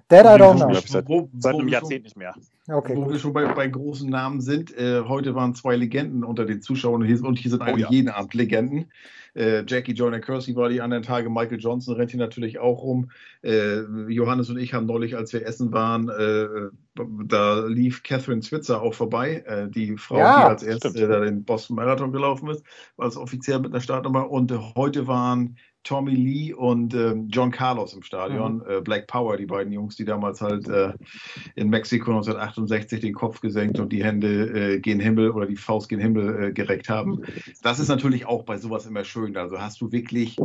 That 0.08 0.24
I 0.24 0.40
don't 0.40 0.56
know. 0.56 0.72
Seit, 0.86 1.08
wo, 1.08 1.28
seit 1.38 1.54
einem 1.54 1.68
Jahrzehnt 1.68 2.04
nicht 2.04 2.16
mehr. 2.16 2.34
Okay, 2.70 2.96
wo 2.96 3.04
gut. 3.04 3.12
wir 3.12 3.18
schon 3.18 3.32
bei, 3.32 3.46
bei, 3.52 3.66
großen 3.66 4.08
Namen 4.08 4.40
sind, 4.40 4.76
äh, 4.76 5.02
heute 5.02 5.34
waren 5.34 5.54
zwei 5.54 5.76
Legenden 5.76 6.22
unter 6.22 6.44
den 6.44 6.60
Zuschauern 6.60 7.02
und 7.02 7.06
hier, 7.06 7.22
und 7.22 7.38
hier 7.38 7.50
sind 7.50 7.62
oh 7.62 7.64
eigentlich 7.64 7.86
oh, 7.86 7.90
ja. 7.90 7.96
jeden 7.96 8.08
Abend 8.08 8.34
Legenden. 8.34 8.90
Äh, 9.34 9.64
Jackie 9.66 9.92
Joyner 9.92 10.20
Kersey 10.20 10.56
war 10.56 10.68
die 10.68 10.80
anderen 10.80 11.02
Tage, 11.02 11.30
Michael 11.30 11.60
Johnson 11.60 11.94
rennt 11.94 12.10
hier 12.10 12.20
natürlich 12.20 12.58
auch 12.58 12.82
rum. 12.82 13.10
Äh, 13.42 13.82
Johannes 14.08 14.50
und 14.50 14.58
ich 14.58 14.74
haben 14.74 14.86
neulich, 14.86 15.16
als 15.16 15.32
wir 15.32 15.46
essen 15.46 15.72
waren, 15.72 16.08
äh, 16.08 16.70
da 17.26 17.64
lief 17.66 18.02
Catherine 18.02 18.42
Switzer 18.42 18.82
auch 18.82 18.94
vorbei, 18.94 19.44
äh, 19.46 19.68
die 19.68 19.96
Frau, 19.96 20.18
ja, 20.18 20.40
die 20.40 20.50
als 20.50 20.62
erste 20.62 21.08
da 21.08 21.20
den 21.20 21.44
Boston 21.44 21.76
Marathon 21.76 22.12
gelaufen 22.12 22.48
ist, 22.50 22.64
war 22.96 23.06
es 23.06 23.16
offiziell 23.16 23.60
mit 23.60 23.72
einer 23.72 23.80
Startnummer. 23.80 24.30
Und 24.30 24.50
äh, 24.50 24.58
heute 24.74 25.06
waren 25.06 25.56
Tommy 25.88 26.14
Lee 26.14 26.52
und 26.52 26.92
äh, 26.92 27.14
John 27.30 27.50
Carlos 27.50 27.94
im 27.94 28.02
Stadion. 28.02 28.56
Mhm. 28.56 28.64
Äh, 28.68 28.80
Black 28.82 29.06
Power, 29.06 29.38
die 29.38 29.46
beiden 29.46 29.72
Jungs, 29.72 29.96
die 29.96 30.04
damals 30.04 30.42
halt 30.42 30.68
äh, 30.68 30.92
in 31.54 31.70
Mexiko 31.70 32.10
1968 32.10 33.00
den 33.00 33.14
Kopf 33.14 33.40
gesenkt 33.40 33.78
und 33.80 33.90
die 33.90 34.04
Hände 34.04 34.74
äh, 34.74 34.80
gen 34.80 35.00
Himmel 35.00 35.30
oder 35.30 35.46
die 35.46 35.56
Faust 35.56 35.88
gen 35.88 35.98
Himmel 35.98 36.44
äh, 36.44 36.52
gereckt 36.52 36.90
haben. 36.90 37.22
Das 37.62 37.78
ist 37.78 37.88
natürlich 37.88 38.26
auch 38.26 38.42
bei 38.42 38.58
sowas 38.58 38.84
immer 38.84 39.02
schön. 39.02 39.34
Also 39.38 39.62
hast 39.62 39.80
du 39.80 39.90
wirklich 39.90 40.36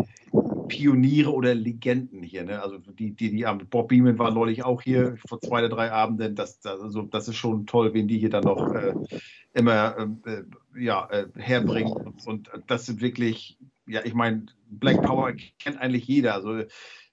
Pioniere 0.69 1.33
oder 1.33 1.53
Legenden 1.53 2.23
hier. 2.23 2.45
Ne? 2.45 2.61
Also 2.61 2.77
die, 2.77 3.11
die, 3.11 3.31
die 3.31 3.45
Bob 3.69 3.89
Beeman 3.89 4.17
war 4.17 4.31
neulich 4.31 4.63
auch 4.63 4.81
hier 4.81 5.17
vor 5.27 5.41
zwei 5.41 5.59
oder 5.59 5.75
drei 5.75 5.91
Abenden. 5.91 6.35
Das, 6.35 6.61
das, 6.61 6.79
also, 6.79 7.01
das 7.01 7.27
ist 7.27 7.35
schon 7.35 7.65
toll, 7.65 7.93
wen 7.93 8.07
die 8.07 8.17
hier 8.17 8.29
dann 8.29 8.45
noch 8.45 8.73
äh, 8.73 8.93
immer 9.53 9.97
ähm, 9.97 10.21
ja, 10.73 11.09
herbringen. 11.35 12.13
Und, 12.25 12.53
und 12.53 12.63
das 12.67 12.85
sind 12.85 13.01
wirklich 13.01 13.57
ja, 13.87 14.01
ich 14.03 14.13
meine, 14.13 14.45
Black 14.67 15.01
Power 15.01 15.33
kennt 15.59 15.79
eigentlich 15.79 16.07
jeder. 16.07 16.33
Also 16.33 16.63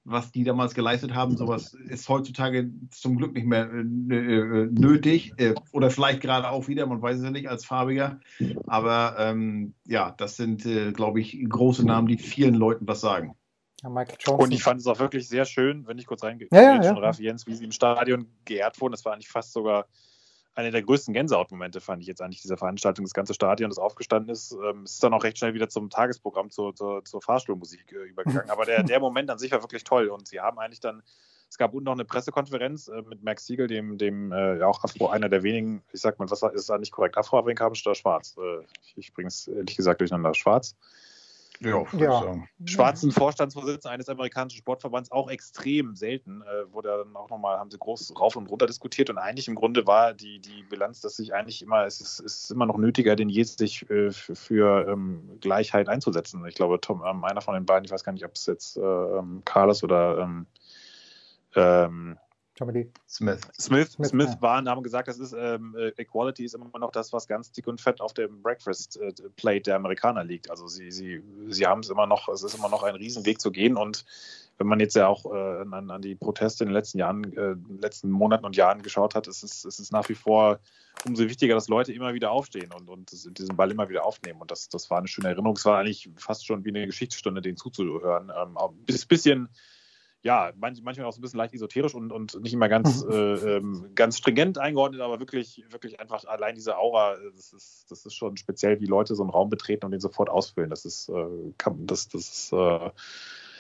was 0.05 0.33
die 0.33 0.45
damals 0.45 0.75
geleistet 0.75 1.15
haben, 1.15 1.37
sowas 1.37 1.75
ist 1.75 2.09
heutzutage 2.09 2.71
zum 2.91 3.17
Glück 3.17 3.35
nicht 3.35 3.47
mehr 3.47 3.71
äh, 3.71 3.81
äh 3.81 4.69
nötig 4.71 5.35
äh, 5.37 5.55
oder 5.73 5.91
vielleicht 5.91 6.23
gerade 6.23 6.51
auch 6.51 6.69
wieder, 6.69 6.87
man 6.87 7.03
weiß 7.03 7.19
es 7.19 7.25
ja 7.25 7.31
nicht 7.31 7.49
als 7.49 7.65
Farbiger. 7.65 8.21
Aber 8.67 9.17
ähm, 9.19 9.75
ja, 9.87 10.15
das 10.17 10.37
sind, 10.37 10.65
äh, 10.65 10.93
glaube 10.93 11.21
ich, 11.21 11.39
große 11.49 11.85
Namen, 11.85 12.09
die 12.09 12.17
vielen 12.17 12.55
Leuten 12.55 12.89
was 12.89 13.01
sagen. 13.01 13.37
Ja, 13.83 13.89
und 14.33 14.53
ich 14.53 14.63
fand 14.63 14.81
es 14.81 14.87
auch 14.87 14.99
wirklich 14.99 15.27
sehr 15.27 15.47
schön, 15.47 15.87
wenn 15.87 15.97
ich 15.97 16.07
kurz 16.07 16.23
reingehe, 16.23 16.49
ja, 16.53 16.61
ja, 16.61 16.83
ja. 16.83 16.93
Raffi 16.93 17.25
Jens, 17.25 17.47
wie 17.47 17.55
sie 17.55 17.65
im 17.65 17.73
Stadion 17.73 18.27
geehrt 18.45 18.79
wurden. 18.81 18.93
Das 18.93 19.05
war 19.05 19.15
eigentlich 19.15 19.29
fast 19.29 19.53
sogar 19.53 19.87
einer 20.55 20.71
der 20.71 20.83
größten 20.83 21.15
Gänsehautmomente 21.15 21.81
fand 21.81 22.03
ich 22.03 22.09
jetzt 22.09 22.21
eigentlich 22.21 22.43
dieser 22.43 22.57
Veranstaltung. 22.57 23.05
Das 23.05 23.15
ganze 23.15 23.35
Stadion, 23.35 23.71
das 23.71 23.79
aufgestanden 23.79 24.33
ist, 24.33 24.53
ähm, 24.53 24.85
ist 24.85 25.03
dann 25.03 25.15
auch 25.15 25.25
recht 25.25 25.39
schnell 25.39 25.55
wieder 25.55 25.69
zum 25.69 25.91
Tagesprogramm, 25.91 26.51
zur, 26.51 26.75
zur, 26.75 27.05
zur 27.05 27.23
Fahrstuhlmusik 27.23 27.93
äh, 27.93 28.09
übergegangen. 28.09 28.51
Aber 28.51 28.65
der, 28.65 28.83
der 28.83 29.01
Moment 29.01 29.31
an 29.31 29.39
sich 29.39 29.53
war 29.53 29.63
wirklich 29.63 29.85
toll 29.85 30.09
und 30.09 30.29
sie 30.29 30.41
haben 30.41 30.59
eigentlich 30.59 30.81
dann, 30.81 31.03
es 31.49 31.59
gab 31.59 31.73
unten 31.73 31.85
noch 31.85 31.93
eine 31.93 32.05
Pressekonferenz 32.05 32.89
äh, 32.89 33.03
mit 33.03 33.23
Max 33.23 33.47
Siegel, 33.47 33.67
dem, 33.67 33.97
dem 33.97 34.33
äh, 34.33 34.63
auch 34.63 34.83
Afro, 34.83 35.09
einer 35.09 35.29
der 35.29 35.43
wenigen, 35.43 35.83
ich 35.93 36.01
sag 36.01 36.19
mal, 36.19 36.31
was 36.31 36.43
ist 36.43 36.69
da 36.69 36.79
nicht 36.79 36.93
korrekt, 36.93 37.17
Afroamerikanisch 37.17 37.87
oder 37.87 37.95
schwarz? 37.95 38.37
Äh, 38.39 38.65
ich 38.97 39.13
bringe 39.13 39.29
es 39.29 39.49
ehrlich 39.49 39.77
gesagt 39.77 40.01
durcheinander, 40.01 40.35
schwarz. 40.35 40.77
Ja, 41.61 41.85
ja. 41.93 42.35
Schwarzen 42.65 43.13
Vorstandsvorsitzenden 43.13 43.93
eines 43.93 44.09
amerikanischen 44.09 44.59
Sportverbands 44.59 45.13
auch 45.13 45.29
extrem 45.31 45.95
selten. 45.95 46.43
Äh, 46.43 46.73
wurde 46.73 47.05
dann 47.05 47.15
auch 47.15 47.29
nochmal, 47.29 47.59
haben 47.59 47.71
sie 47.71 47.79
groß 47.79 48.15
rauf 48.19 48.37
und 48.37 48.47
runter 48.47 48.67
diskutiert 48.67 49.11
und 49.11 49.19
eigentlich 49.19 49.47
im 49.47 49.55
Grunde 49.55 49.87
war 49.87 50.15
die, 50.15 50.41
die 50.41 50.63
Bilanz, 50.63 51.01
dass 51.01 51.17
sich 51.17 51.35
eigentlich 51.35 51.61
immer, 51.61 51.85
es 51.85 52.01
ist, 52.01 52.21
ist 52.21 52.51
immer 52.51 52.65
noch 52.65 52.79
nötiger 52.79 53.15
denn 53.15 53.29
je, 53.29 53.43
sich 53.43 53.89
äh, 53.91 54.11
für, 54.11 54.35
für 54.35 54.89
ähm, 54.89 55.39
Gleichheit 55.41 55.89
einzusetzen. 55.89 56.45
Ich 56.47 56.55
glaube, 56.55 56.81
Tom, 56.81 57.03
ähm, 57.07 57.25
einer 57.25 57.43
von 57.43 57.55
den 57.55 57.67
beiden, 57.67 57.85
ich 57.85 57.91
weiß 57.91 58.05
gar 58.05 58.13
nicht, 58.13 58.25
ob 58.25 58.37
es 58.37 58.47
jetzt 58.47 58.79
äh, 58.79 58.81
ähm, 58.81 59.43
Carlos 59.45 59.85
oder 59.85 60.19
ähm, 60.19 60.47
ähm 62.61 62.93
Smith. 63.09 63.41
Smith, 63.59 63.93
Smith, 63.93 64.09
Smith 64.09 64.31
ja. 64.35 64.43
waren, 64.43 64.69
haben 64.69 64.83
gesagt, 64.83 65.09
das 65.09 65.19
ist 65.19 65.33
ähm, 65.33 65.75
äh, 65.79 65.89
Equality 65.97 66.45
ist 66.45 66.55
immer 66.55 66.79
noch 66.79 66.93
das, 66.93 67.13
was 67.13 67.27
ganz 67.27 67.53
dick 67.53 67.67
und 67.67 67.81
fett 67.81 68.01
auf 68.01 68.13
dem 68.15 68.43
Breakfast 68.43 68.99
äh, 68.99 69.13
Plate 69.37 69.63
der 69.63 69.77
Amerikaner 69.77 70.25
liegt. 70.25 70.51
Also 70.51 70.67
sie, 70.67 70.91
sie, 70.91 71.23
sie 71.49 71.67
haben 71.67 71.81
es 71.81 71.91
immer 71.91 72.07
noch, 72.07 72.29
es 72.29 72.43
ist 72.43 72.55
immer 72.55 72.69
noch 72.69 72.83
ein 72.83 72.95
Riesenweg 72.95 73.41
zu 73.41 73.51
gehen 73.51 73.77
und 73.77 74.05
wenn 74.61 74.67
man 74.67 74.79
jetzt 74.79 74.95
ja 74.95 75.09
auch 75.09 75.25
äh, 75.25 75.63
an, 75.73 75.91
an, 75.91 76.03
die 76.03 76.15
Proteste 76.15 76.65
in 76.65 76.69
den 76.69 76.75
letzten 76.75 76.99
Jahren, 76.99 77.35
äh, 77.35 77.57
letzten 77.81 78.11
Monaten 78.11 78.45
und 78.45 78.57
Jahren 78.57 78.83
geschaut 78.83 79.15
hat, 79.15 79.27
ist 79.27 79.43
es, 79.43 79.65
ist 79.65 79.81
es 79.81 79.91
nach 79.91 80.07
wie 80.11 80.15
vor 80.15 80.61
umso 81.07 81.25
wichtiger, 81.25 81.55
dass 81.55 81.69
Leute 81.69 81.95
immer 81.95 82.13
wieder 82.13 82.31
aufstehen 82.31 82.71
und, 82.73 82.91
und 82.91 83.11
diesen 83.39 83.57
Ball 83.57 83.71
immer 83.71 83.89
wieder 83.89 84.05
aufnehmen. 84.05 84.43
Und 84.43 84.51
das, 84.51 84.69
das 84.69 84.91
war 84.91 84.99
eine 84.99 85.09
schöne 85.09 85.29
Erinnerung. 85.29 85.57
Es 85.57 85.65
war 85.65 85.79
eigentlich 85.79 86.11
fast 86.17 86.47
schon 86.47 86.63
wie 86.67 86.69
eine 86.69 86.85
Geschichtsstunde, 86.85 87.41
denen 87.41 87.57
zuzuhören. 87.57 88.31
Ähm, 88.37 88.59
ein 88.59 88.85
bisschen 88.85 89.49
ja, 90.23 90.53
manch, 90.57 90.83
manchmal 90.83 91.07
auch 91.07 91.13
so 91.13 91.21
ein 91.21 91.23
bisschen 91.23 91.39
leicht 91.39 91.55
esoterisch 91.55 91.95
und, 91.95 92.13
und 92.13 92.41
nicht 92.43 92.53
immer 92.53 92.69
ganz, 92.69 93.05
äh, 93.11 93.57
ähm, 93.57 93.91
ganz 93.95 94.19
stringent 94.19 94.59
eingeordnet, 94.59 95.01
aber 95.01 95.19
wirklich, 95.19 95.65
wirklich 95.71 95.99
einfach 95.99 96.25
allein 96.25 96.55
diese 96.55 96.77
Aura, 96.77 97.17
das 97.35 97.53
ist, 97.53 97.91
das 97.91 98.05
ist 98.05 98.15
schon 98.15 98.37
speziell, 98.37 98.81
wie 98.81 98.87
Leute 98.87 99.15
so 99.15 99.23
einen 99.23 99.31
Raum 99.31 99.49
betreten 99.49 99.87
und 99.87 99.93
den 99.93 100.01
sofort 100.01 100.29
ausfüllen. 100.29 100.71
Das 100.71 100.85
ist, 100.85 101.09
äh, 101.09 101.53
kann, 101.57 101.87
das, 101.87 102.09
das 102.09 102.21
ist 102.21 102.53
äh, 102.53 102.91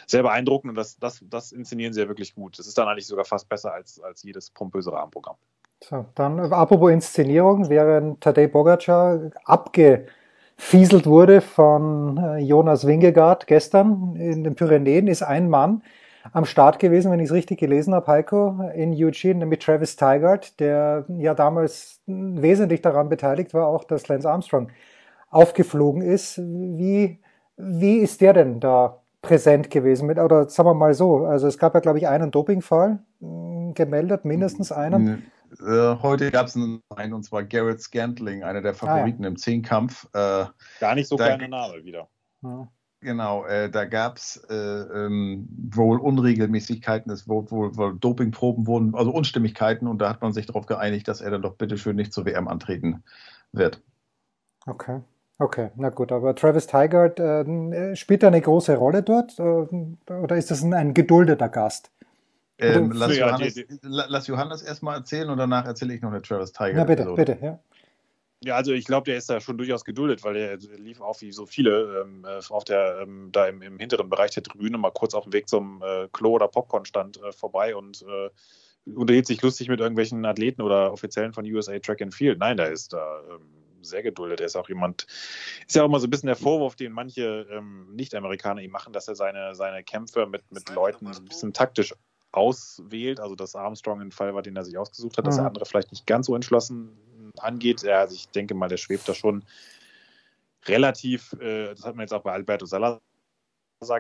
sehr 0.07 0.23
beeindruckend 0.23 0.71
und 0.71 0.77
das, 0.77 0.99
das, 0.99 1.25
das 1.29 1.53
inszenieren 1.53 1.95
sie 1.95 2.01
ja 2.01 2.09
wirklich 2.09 2.35
gut. 2.35 2.59
Das 2.59 2.67
ist 2.67 2.77
dann 2.77 2.89
eigentlich 2.89 3.07
sogar 3.07 3.25
fast 3.25 3.49
besser 3.49 3.73
als, 3.73 4.01
als 4.01 4.23
jedes 4.23 4.51
pompöse 4.51 4.93
Rahmenprogramm. 4.93 5.37
So, 5.83 6.05
dann 6.15 6.41
apropos 6.53 6.91
Inszenierung, 6.91 7.71
während 7.71 8.21
Tadej 8.21 8.49
Bogacar 8.49 9.31
abgefieselt 9.45 11.07
wurde 11.07 11.41
von 11.41 12.19
äh, 12.19 12.39
Jonas 12.39 12.87
Wingegaard 12.87 13.47
gestern 13.47 14.15
in 14.17 14.45
den 14.45 14.55
Pyrenäen, 14.57 15.07
ist 15.07 15.23
ein 15.23 15.49
Mann, 15.49 15.83
am 16.33 16.45
Start 16.45 16.79
gewesen, 16.79 17.11
wenn 17.11 17.21
ich 17.21 17.27
es 17.27 17.33
richtig 17.33 17.59
gelesen 17.59 17.95
habe, 17.95 18.07
Heiko, 18.07 18.71
in 18.75 18.93
Eugene 18.95 19.47
mit 19.47 19.63
Travis 19.63 19.97
Tigard, 19.97 20.59
der 20.61 21.05
ja 21.09 21.35
damals 21.35 22.01
wesentlich 22.07 22.83
daran 22.83 23.09
beteiligt 23.09 23.55
war, 23.55 23.67
auch 23.67 23.85
dass 23.85 24.09
Lance 24.09 24.31
Armstrong 24.31 24.71
aufgeflogen 25.31 26.03
ist. 26.03 26.39
Wie, 26.39 27.21
wie 27.57 27.99
ist 27.99 28.21
der 28.21 28.33
denn 28.33 28.61
da 28.61 29.01
präsent 29.23 29.71
gewesen? 29.71 30.07
Mit, 30.07 30.19
oder 30.19 30.49
sagen 30.49 30.69
wir 30.69 30.75
mal 30.75 30.95
so, 30.95 31.25
also 31.25 31.47
es 31.47 31.59
gab 31.59 31.75
ja, 31.75 31.81
glaube 31.81 31.99
ich, 31.99 32.09
einen 32.09 32.31
Dopingfall 32.31 33.01
hm, 33.21 33.75
gemeldet, 33.75 34.25
mindestens 34.25 34.73
einen. 34.73 35.31
Äh, 35.59 35.97
heute 36.03 36.31
gab 36.31 36.47
es 36.47 36.57
einen, 36.57 36.83
und 37.13 37.25
zwar 37.25 37.43
Garrett 37.43 37.81
Scantling, 37.81 38.45
einer 38.45 38.63
der 38.63 38.75
Favoriten 38.75 39.23
ah, 39.23 39.27
ja. 39.27 39.29
im 39.29 39.37
Zehnkampf. 39.37 40.07
Äh, 40.13 40.45
Gar 40.79 40.95
nicht 40.95 41.09
so 41.09 41.17
kleiner 41.17 41.49
Name 41.49 41.83
wieder. 41.85 42.09
Ja. 42.43 42.69
Genau, 43.03 43.47
äh, 43.47 43.71
da 43.71 43.87
gab 43.87 44.19
es 44.19 44.37
äh, 44.51 44.55
ähm, 44.55 45.49
wohl 45.73 45.99
Unregelmäßigkeiten, 45.99 47.11
es 47.11 47.27
wurde 47.27 47.51
wohl, 47.51 47.77
wohl 47.77 47.99
Dopingproben 47.99 48.67
wurden, 48.67 48.95
also 48.95 49.11
Unstimmigkeiten 49.11 49.87
und 49.87 49.99
da 50.01 50.11
hat 50.11 50.21
man 50.21 50.35
sich 50.35 50.45
darauf 50.45 50.67
geeinigt, 50.67 51.09
dass 51.09 51.23
er 51.23 51.31
dann 51.31 51.41
doch 51.41 51.55
bitteschön 51.55 51.97
nicht 51.97 52.13
zur 52.13 52.27
WM 52.27 52.47
antreten 52.47 53.03
wird. 53.53 53.81
Okay, 54.67 55.01
okay, 55.39 55.71
na 55.77 55.89
gut, 55.89 56.13
aber 56.13 56.35
Travis 56.35 56.67
Tigard 56.67 57.19
äh, 57.19 57.97
spielt 57.97 58.23
er 58.23 58.29
eine 58.29 58.43
große 58.43 58.77
Rolle 58.77 59.03
dort 59.03 59.39
äh, 59.39 59.43
oder 59.43 60.37
ist 60.37 60.51
das 60.51 60.63
ein, 60.63 60.75
ein 60.75 60.93
geduldeter 60.93 61.49
Gast? 61.49 61.91
Ähm, 62.59 62.93
lass, 62.93 63.17
Johannes, 63.17 63.65
lass 63.81 64.27
Johannes 64.27 64.61
erstmal 64.61 64.99
erzählen 64.99 65.31
und 65.31 65.39
danach 65.39 65.65
erzähle 65.65 65.95
ich 65.95 66.03
noch 66.03 66.11
eine 66.11 66.21
Travis 66.21 66.53
Tigard. 66.53 66.75
Na 66.75 66.85
bitte, 66.85 67.11
bitte, 67.15 67.39
ja. 67.41 67.59
Ja, 68.43 68.57
also 68.57 68.73
ich 68.73 68.87
glaube, 68.87 69.05
der 69.05 69.19
ist 69.19 69.29
da 69.29 69.39
schon 69.39 69.59
durchaus 69.59 69.85
geduldet, 69.85 70.25
weil 70.25 70.37
er 70.37 70.57
lief 70.57 71.03
auch 71.03 71.21
wie 71.21 71.31
so 71.31 71.45
viele 71.45 72.01
ähm, 72.01 72.25
äh, 72.25 72.41
auf 72.49 72.65
der, 72.65 73.01
ähm, 73.03 73.29
da 73.33 73.47
im, 73.47 73.61
im, 73.61 73.79
hinteren 73.79 74.09
Bereich 74.09 74.31
der 74.31 74.43
Tribüne 74.43 74.79
mal 74.79 74.93
kurz 74.93 75.13
auf 75.13 75.25
dem 75.25 75.35
Weg 75.35 75.47
zum 75.47 75.83
äh, 75.83 76.09
Klo 76.13 76.33
oder 76.33 76.49
Popcorn-Stand 76.49 77.23
äh, 77.23 77.33
vorbei 77.33 77.77
und 77.77 78.03
äh, 78.03 78.31
unterhielt 78.95 79.27
sich 79.27 79.43
lustig 79.43 79.69
mit 79.69 79.81
irgendwelchen 79.81 80.25
Athleten 80.25 80.63
oder 80.63 80.91
Offiziellen 80.91 81.35
von 81.35 81.45
USA 81.45 81.79
Track 81.79 82.01
and 82.01 82.15
Field. 82.15 82.39
Nein, 82.39 82.57
da 82.57 82.65
ist 82.65 82.95
da 82.95 83.21
ähm, 83.31 83.43
sehr 83.83 84.03
geduldet. 84.03 84.41
Er 84.41 84.47
ist 84.47 84.57
auch 84.57 84.71
jemand, 84.71 85.07
ist 85.67 85.77
ja 85.77 85.83
auch 85.83 85.87
immer 85.89 86.01
so 86.01 86.07
ein 86.07 86.11
bisschen 86.11 86.29
der 86.29 86.37
Vorwurf, 86.37 86.77
den 86.77 86.93
manche 86.93 87.47
ähm, 87.51 87.95
Nicht-Amerikaner 87.95 88.63
ihm 88.63 88.71
machen, 88.71 88.95
dass 88.95 89.07
er 89.07 89.17
seine, 89.17 89.55
seine 89.55 89.85
Kämpfe 89.85 90.25
mit, 90.25 90.51
mit 90.51 90.67
Leuten 90.71 91.09
ein 91.09 91.25
bisschen 91.27 91.53
taktisch 91.53 91.95
auswählt. 92.33 93.21
Also, 93.21 93.35
dass 93.35 93.55
Armstrong 93.55 94.01
ein 94.01 94.13
Fall 94.13 94.35
war, 94.35 94.41
den 94.41 94.57
er 94.57 94.65
sich 94.65 94.79
ausgesucht 94.79 95.19
hat, 95.19 95.27
dass 95.27 95.35
der 95.35 95.43
mhm. 95.43 95.49
andere 95.49 95.67
vielleicht 95.67 95.93
nicht 95.93 96.07
ganz 96.07 96.27
so 96.27 96.35
entschlossen 96.35 96.97
angeht. 97.39 97.83
Ja, 97.83 98.01
also 98.01 98.15
ich 98.15 98.29
denke 98.29 98.55
mal, 98.55 98.69
der 98.69 98.77
schwebt 98.77 99.09
da 99.09 99.15
schon 99.15 99.45
relativ, 100.67 101.33
äh, 101.35 101.69
das 101.75 101.85
hat 101.85 101.97
man 101.97 102.05
jetzt 102.05 102.13
auch 102.13 102.23
bei 102.23 102.33
Alberto 102.33 102.67
Salazar 102.67 103.01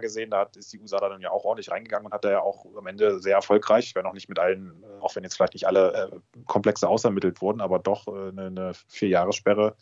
gesehen, 0.00 0.30
da 0.30 0.42
ist 0.56 0.72
die 0.72 0.78
USA 0.78 0.98
dann 1.00 1.20
ja 1.22 1.30
auch 1.30 1.44
ordentlich 1.44 1.70
reingegangen 1.70 2.06
und 2.06 2.12
hat 2.12 2.24
da 2.24 2.30
ja 2.30 2.40
auch 2.40 2.66
am 2.76 2.86
Ende 2.86 3.20
sehr 3.20 3.36
erfolgreich, 3.36 3.94
wenn 3.94 4.06
auch 4.06 4.12
nicht 4.12 4.28
mit 4.28 4.38
allen, 4.38 4.82
äh, 4.82 5.00
auch 5.00 5.16
wenn 5.16 5.24
jetzt 5.24 5.36
vielleicht 5.36 5.54
nicht 5.54 5.66
alle 5.66 5.92
äh, 6.12 6.40
Komplexe 6.46 6.88
ausermittelt 6.88 7.40
wurden, 7.40 7.60
aber 7.60 7.78
doch 7.78 8.06
äh, 8.08 8.28
eine, 8.28 8.46
eine 8.46 8.72
Vier-Jahres-Sperre 8.88 9.76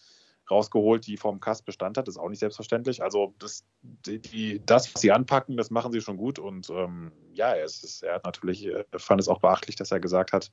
rausgeholt, 0.51 1.07
die 1.07 1.17
vom 1.17 1.41
Kass 1.41 1.63
Bestand 1.63 1.99
hat. 1.99 2.09
Ist 2.09 2.19
auch 2.19 2.29
nicht 2.29 2.39
selbstverständlich. 2.39 3.03
Also 3.03 3.35
das, 3.39 3.65
die, 3.83 4.63
das, 4.65 4.93
was 4.95 5.01
sie 5.01 5.13
anpacken, 5.13 5.57
das 5.57 5.71
machen 5.71 5.93
sie 5.93 6.01
schon 6.01 6.17
gut. 6.17 6.39
Und 6.39 6.71
ähm, 6.71 7.13
ja, 7.33 7.53
er, 7.53 7.65
ist, 7.65 8.03
er 8.03 8.15
hat 8.15 8.25
natürlich, 8.25 8.67
äh, 8.67 8.85
fand 8.97 9.21
es 9.21 9.29
auch 9.29 9.41
beachtlich, 9.41 9.77
dass 9.77 9.91
er 9.91 10.01
gesagt 10.01 10.33
hat, 10.33 10.51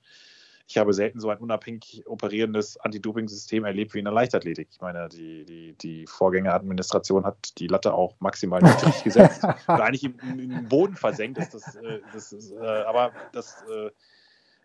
ich 0.67 0.77
habe 0.77 0.93
selten 0.93 1.19
so 1.19 1.29
ein 1.29 1.37
unabhängig 1.37 2.03
operierendes 2.07 2.77
Anti-Doping-System 2.77 3.65
erlebt 3.65 3.93
wie 3.93 3.99
in 3.99 4.05
der 4.05 4.13
Leichtathletik. 4.13 4.69
Ich 4.71 4.81
meine, 4.81 5.09
die, 5.09 5.45
die, 5.45 5.73
die 5.73 6.07
Vorgängeradministration 6.07 7.23
hat 7.25 7.57
die 7.59 7.67
Latte 7.67 7.93
auch 7.93 8.15
maximal 8.19 8.61
niedrig 8.61 9.03
gesetzt. 9.03 9.43
Oder 9.67 9.83
eigentlich 9.83 10.03
im, 10.03 10.17
im, 10.39 10.67
Boden 10.67 10.95
versenkt 10.95 11.37
ist 11.37 11.53
das, 11.53 11.75
äh, 11.75 11.99
das 12.13 12.33
ist, 12.33 12.51
äh, 12.51 12.57
aber 12.57 13.11
das, 13.31 13.63
äh, 13.69 13.91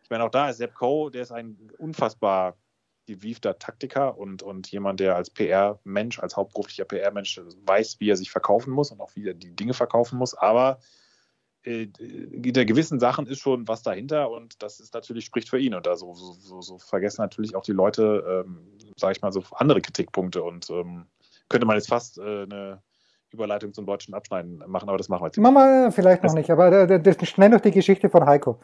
ich 0.02 0.10
meine, 0.10 0.24
auch 0.24 0.30
da 0.30 0.48
ist 0.48 0.56
Sepp 0.56 0.74
Coe, 0.74 1.10
der 1.10 1.22
ist 1.22 1.32
ein 1.32 1.70
unfassbar 1.76 2.56
gewiefter 3.06 3.58
Taktiker 3.58 4.16
und, 4.16 4.42
und 4.42 4.70
jemand, 4.70 5.00
der 5.00 5.16
als 5.16 5.30
PR-Mensch, 5.30 6.18
als 6.18 6.36
hauptberuflicher 6.36 6.84
PR-Mensch 6.84 7.40
weiß, 7.66 8.00
wie 8.00 8.10
er 8.10 8.16
sich 8.16 8.30
verkaufen 8.30 8.72
muss 8.72 8.90
und 8.90 9.00
auch 9.00 9.10
wie 9.16 9.28
er 9.28 9.34
die 9.34 9.54
Dinge 9.54 9.74
verkaufen 9.74 10.18
muss. 10.18 10.34
Aber 10.34 10.78
äh, 11.62 11.88
der 11.98 12.64
gewissen 12.64 13.00
Sachen 13.00 13.26
ist 13.26 13.40
schon 13.40 13.68
was 13.68 13.82
dahinter 13.82 14.30
und 14.30 14.62
das 14.62 14.80
ist 14.80 14.94
natürlich, 14.94 15.24
spricht 15.24 15.48
für 15.48 15.58
ihn. 15.58 15.74
Und 15.74 15.86
da 15.86 15.96
so, 15.96 16.14
so, 16.14 16.60
so 16.60 16.78
vergessen 16.78 17.22
natürlich 17.22 17.54
auch 17.54 17.62
die 17.62 17.72
Leute, 17.72 18.44
ähm, 18.46 18.66
sage 18.96 19.12
ich 19.12 19.22
mal, 19.22 19.32
so 19.32 19.42
andere 19.52 19.80
Kritikpunkte 19.80 20.42
und 20.42 20.70
ähm, 20.70 21.06
könnte 21.48 21.66
man 21.66 21.76
jetzt 21.76 21.88
fast 21.88 22.18
äh, 22.18 22.42
eine 22.42 22.82
Überleitung 23.30 23.72
zum 23.72 23.86
deutschen 23.86 24.14
Abschneiden 24.14 24.62
machen, 24.66 24.88
aber 24.88 24.98
das 24.98 25.08
machen 25.08 25.22
wir 25.22 25.26
jetzt 25.26 25.36
nicht. 25.36 25.42
Machen 25.42 25.54
wir 25.54 25.92
vielleicht 25.92 26.22
noch 26.22 26.34
nicht, 26.34 26.50
aber 26.50 26.90
äh, 26.90 27.00
das, 27.00 27.16
schnell 27.28 27.50
noch 27.50 27.60
die 27.60 27.70
Geschichte 27.70 28.08
von 28.10 28.26
Heiko. 28.26 28.60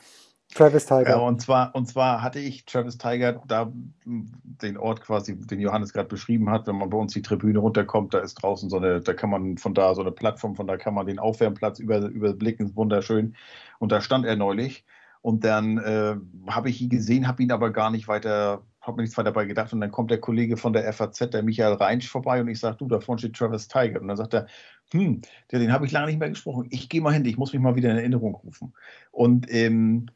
Travis 0.54 0.86
Tiger. 0.86 1.10
Ja, 1.10 1.16
und 1.16 1.40
zwar, 1.42 1.74
und 1.74 1.86
zwar 1.86 2.22
hatte 2.22 2.38
ich 2.38 2.64
Travis 2.64 2.96
Tiger 2.96 3.42
da 3.46 3.70
den 4.04 4.76
Ort 4.78 5.02
quasi, 5.02 5.36
den 5.36 5.60
Johannes 5.60 5.92
gerade 5.92 6.08
beschrieben 6.08 6.50
hat, 6.50 6.66
wenn 6.66 6.76
man 6.76 6.88
bei 6.88 6.96
uns 6.96 7.12
die 7.12 7.22
Tribüne 7.22 7.58
runterkommt, 7.58 8.14
da 8.14 8.20
ist 8.20 8.34
draußen 8.36 8.70
so 8.70 8.78
eine, 8.78 9.00
da 9.00 9.12
kann 9.12 9.30
man 9.30 9.58
von 9.58 9.74
da 9.74 9.94
so 9.94 10.00
eine 10.00 10.12
Plattform, 10.12 10.56
von 10.56 10.66
da 10.66 10.76
kann 10.76 10.94
man 10.94 11.06
den 11.06 11.18
Aufwärmplatz 11.18 11.78
über, 11.78 11.98
überblicken, 11.98 12.74
wunderschön. 12.74 13.36
Und 13.78 13.92
da 13.92 14.00
stand 14.00 14.24
er 14.24 14.36
neulich. 14.36 14.84
Und 15.20 15.44
dann 15.44 15.78
äh, 15.78 16.14
habe 16.48 16.70
ich 16.70 16.80
ihn 16.80 16.88
gesehen, 16.88 17.26
habe 17.26 17.42
ihn 17.42 17.50
aber 17.50 17.72
gar 17.72 17.90
nicht 17.90 18.06
weiter, 18.06 18.62
habe 18.80 18.96
mir 18.96 19.02
nichts 19.02 19.18
weiter 19.18 19.32
dabei 19.32 19.44
gedacht. 19.44 19.72
Und 19.72 19.80
dann 19.80 19.90
kommt 19.90 20.10
der 20.10 20.20
Kollege 20.20 20.56
von 20.56 20.72
der 20.72 20.90
FAZ, 20.92 21.30
der 21.30 21.42
Michael 21.42 21.74
Reinsch, 21.74 22.08
vorbei 22.08 22.40
und 22.40 22.46
ich 22.46 22.60
sage, 22.60 22.76
du, 22.76 22.86
da 22.86 23.00
vorne 23.00 23.18
steht 23.18 23.34
Travis 23.34 23.66
Tiger. 23.66 24.00
Und 24.00 24.06
dann 24.06 24.16
sagt 24.16 24.34
er, 24.34 24.46
hm, 24.92 25.20
den 25.50 25.72
habe 25.72 25.84
ich 25.84 25.90
lange 25.90 26.06
nicht 26.06 26.20
mehr 26.20 26.28
gesprochen. 26.28 26.68
Ich 26.70 26.88
gehe 26.88 27.00
mal 27.00 27.12
hin, 27.12 27.24
ich 27.24 27.36
muss 27.36 27.52
mich 27.52 27.60
mal 27.60 27.74
wieder 27.74 27.90
in 27.90 27.96
Erinnerung 27.96 28.36
rufen. 28.36 28.72
Und 29.10 29.52
ähm, 29.52 30.06